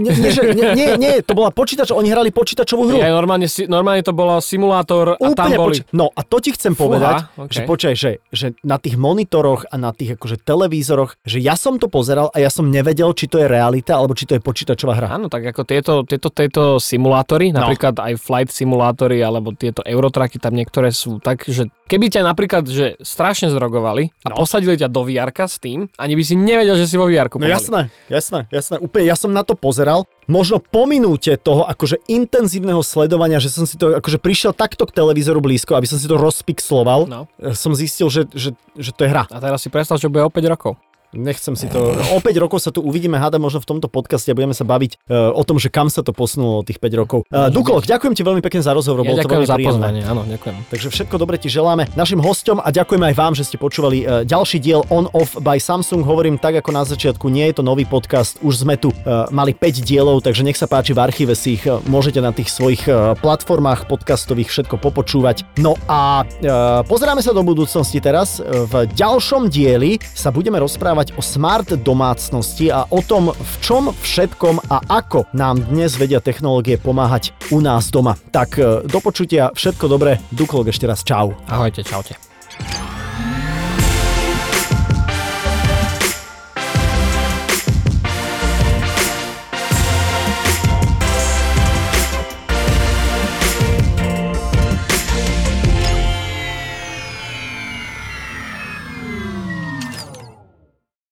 Nie, 0.00 0.12
nie, 0.16 0.30
nie, 0.56 0.68
nie, 0.72 0.88
nie, 0.96 1.12
to 1.20 1.36
bola 1.36 1.52
počítač, 1.52 1.92
oni 1.92 2.08
hrali 2.08 2.32
počítačovú 2.32 2.88
hru. 2.88 2.96
Ja, 2.96 3.12
normálne, 3.12 3.44
normálne 3.68 4.00
to 4.00 4.16
bolo 4.16 4.40
simulátor 4.40 5.20
a 5.20 5.28
Úplne 5.30 5.36
tam 5.36 5.48
boli... 5.52 5.76
Poč- 5.80 5.92
no 5.92 6.08
a 6.16 6.20
to 6.24 6.40
ti 6.40 6.56
chcem 6.56 6.72
Fúha, 6.72 6.84
povedať, 6.88 7.14
okay. 7.36 7.54
že 7.54 7.60
počkaj, 7.68 7.94
že, 7.94 8.10
že 8.32 8.46
na 8.64 8.80
tých 8.80 8.96
monitoroch 8.96 9.68
a 9.68 9.76
na 9.76 9.92
tých 9.92 10.16
akože 10.16 10.40
televízoroch, 10.40 11.20
že 11.22 11.38
ja 11.44 11.54
som 11.60 11.76
to 11.76 11.92
pozeral 11.92 12.32
a 12.32 12.40
ja 12.40 12.48
som 12.48 12.72
nevedel, 12.72 13.12
či 13.12 13.28
to 13.28 13.36
je 13.36 13.46
realita 13.46 14.00
alebo 14.00 14.16
či 14.16 14.24
to 14.24 14.38
je 14.38 14.42
počítačová 14.42 14.96
hra. 14.96 15.08
Áno, 15.12 15.28
tak 15.28 15.44
ako 15.44 15.62
tieto, 15.68 15.92
tieto, 16.08 16.32
tieto 16.32 16.80
simulátory, 16.80 17.52
no. 17.52 17.60
napríklad 17.64 18.00
aj 18.00 18.16
flight 18.16 18.50
simulátory 18.50 19.20
alebo 19.20 19.52
tieto 19.52 19.84
eurotraky, 19.84 20.40
tam 20.40 20.56
niektoré 20.56 20.88
sú 20.94 21.20
tak, 21.20 21.44
že 21.44 21.68
keby 21.90 22.06
ťa 22.08 22.22
napríklad 22.22 22.64
že 22.70 22.94
strašne 23.02 23.50
zrogovali 23.50 24.14
a 24.22 24.32
no. 24.32 24.38
posadili 24.38 24.78
ťa 24.78 24.88
do 24.88 25.02
vr 25.02 25.30
s 25.34 25.58
tým, 25.58 25.90
ani 25.98 26.14
by 26.14 26.22
si 26.22 26.34
nevedel, 26.38 26.78
že 26.78 26.86
si 26.86 26.94
vo 26.94 27.10
vr 27.10 27.26
No 27.30 27.46
jasné, 27.46 27.90
jasné, 28.10 28.46
jasné. 28.50 28.76
Úplne, 28.78 29.04
ja 29.06 29.16
som 29.16 29.30
na 29.30 29.42
to 29.42 29.49
pozeral, 29.54 30.06
možno 30.26 30.58
po 30.58 30.86
minúte 30.86 31.34
toho 31.38 31.66
akože 31.66 32.02
intenzívneho 32.06 32.82
sledovania, 32.82 33.42
že 33.42 33.50
som 33.50 33.64
si 33.66 33.78
to 33.78 33.98
akože 33.98 34.18
prišiel 34.22 34.52
takto 34.54 34.86
k 34.86 34.94
televízoru 34.94 35.38
blízko, 35.42 35.74
aby 35.78 35.86
som 35.86 35.98
si 35.98 36.06
to 36.06 36.18
rozpixloval, 36.18 37.06
no. 37.06 37.20
Eh, 37.40 37.54
som 37.54 37.72
zistil, 37.72 38.10
že, 38.10 38.26
že, 38.34 38.52
že 38.76 38.90
to 38.92 39.06
je 39.06 39.10
hra. 39.10 39.26
A 39.30 39.38
teraz 39.38 39.62
si 39.62 39.72
predstav, 39.72 39.98
čo 39.98 40.10
bude 40.10 40.26
o 40.26 40.32
5 40.32 40.52
rokov. 40.52 40.74
Nechcem 41.10 41.58
si 41.58 41.66
to... 41.66 41.98
O 42.14 42.22
5 42.22 42.30
rokov 42.38 42.62
sa 42.62 42.70
tu 42.70 42.86
uvidíme, 42.86 43.18
hádam 43.18 43.42
možno 43.42 43.58
v 43.58 43.66
tomto 43.66 43.90
podcaste 43.90 44.30
a 44.30 44.34
budeme 44.38 44.54
sa 44.54 44.62
baviť 44.62 45.10
uh, 45.10 45.34
o 45.34 45.42
tom, 45.42 45.58
že 45.58 45.66
kam 45.66 45.90
sa 45.90 46.06
to 46.06 46.14
posunulo 46.14 46.62
tých 46.62 46.78
5 46.78 47.02
rokov. 47.02 47.26
Uh, 47.34 47.50
Dukol, 47.50 47.82
ďakujem 47.82 48.14
ti 48.14 48.22
veľmi 48.22 48.38
pekne 48.38 48.62
za 48.62 48.70
rozhovor, 48.70 49.02
ja 49.02 49.10
bolo 49.10 49.18
to 49.18 49.26
veľmi 49.26 49.50
za 49.50 49.58
pozvanie, 49.58 50.02
áno, 50.06 50.22
ďakujem. 50.22 50.70
Takže 50.70 50.86
všetko 50.94 51.16
dobre 51.18 51.34
ti 51.42 51.50
želáme 51.50 51.90
našim 51.98 52.22
hostom 52.22 52.62
a 52.62 52.70
ďakujeme 52.70 53.10
aj 53.10 53.14
vám, 53.18 53.32
že 53.34 53.42
ste 53.42 53.58
počúvali 53.58 54.06
uh, 54.06 54.22
ďalší 54.22 54.62
diel 54.62 54.86
On 54.86 55.10
Off 55.10 55.34
by 55.34 55.58
Samsung. 55.58 56.06
Hovorím 56.06 56.38
tak 56.38 56.62
ako 56.62 56.70
na 56.70 56.86
začiatku, 56.86 57.26
nie 57.26 57.50
je 57.50 57.58
to 57.58 57.62
nový 57.66 57.90
podcast, 57.90 58.38
už 58.46 58.62
sme 58.62 58.78
tu 58.78 58.94
uh, 58.94 59.26
mali 59.34 59.50
5 59.50 59.82
dielov, 59.82 60.22
takže 60.22 60.46
nech 60.46 60.54
sa 60.54 60.70
páči, 60.70 60.94
v 60.94 61.02
archíve 61.02 61.34
si 61.34 61.58
ich 61.58 61.66
uh, 61.66 61.82
môžete 61.90 62.22
na 62.22 62.30
tých 62.30 62.54
svojich 62.54 62.86
uh, 62.86 63.18
platformách 63.18 63.90
podcastových 63.90 64.46
všetko 64.46 64.78
popočúvať. 64.78 65.58
No 65.58 65.74
a 65.90 66.22
uh, 66.22 66.86
pozeráme 66.86 67.18
sa 67.18 67.34
do 67.34 67.42
budúcnosti 67.42 67.98
teraz. 67.98 68.38
V 68.40 68.86
ďalšom 68.94 69.50
dieli 69.50 69.98
sa 70.14 70.30
budeme 70.30 70.60
rozprávať 70.62 70.99
rozprávať 71.00 71.16
o 71.16 71.22
smart 71.24 71.68
domácnosti 71.80 72.68
a 72.68 72.84
o 72.92 73.00
tom, 73.00 73.32
v 73.32 73.54
čom 73.64 73.88
všetkom 73.88 74.68
a 74.68 74.84
ako 75.00 75.24
nám 75.32 75.72
dnes 75.72 75.96
vedia 75.96 76.20
technológie 76.20 76.76
pomáhať 76.76 77.32
u 77.50 77.64
nás 77.64 77.88
doma. 77.88 78.20
Tak 78.30 78.60
e, 78.60 78.84
do 78.84 79.00
počutia, 79.00 79.48
všetko 79.56 79.88
dobré, 79.88 80.20
Duklok 80.28 80.68
ešte 80.68 80.84
raz 80.84 81.00
čau. 81.00 81.32
Ahojte, 81.48 81.80
čaute. 81.80 82.20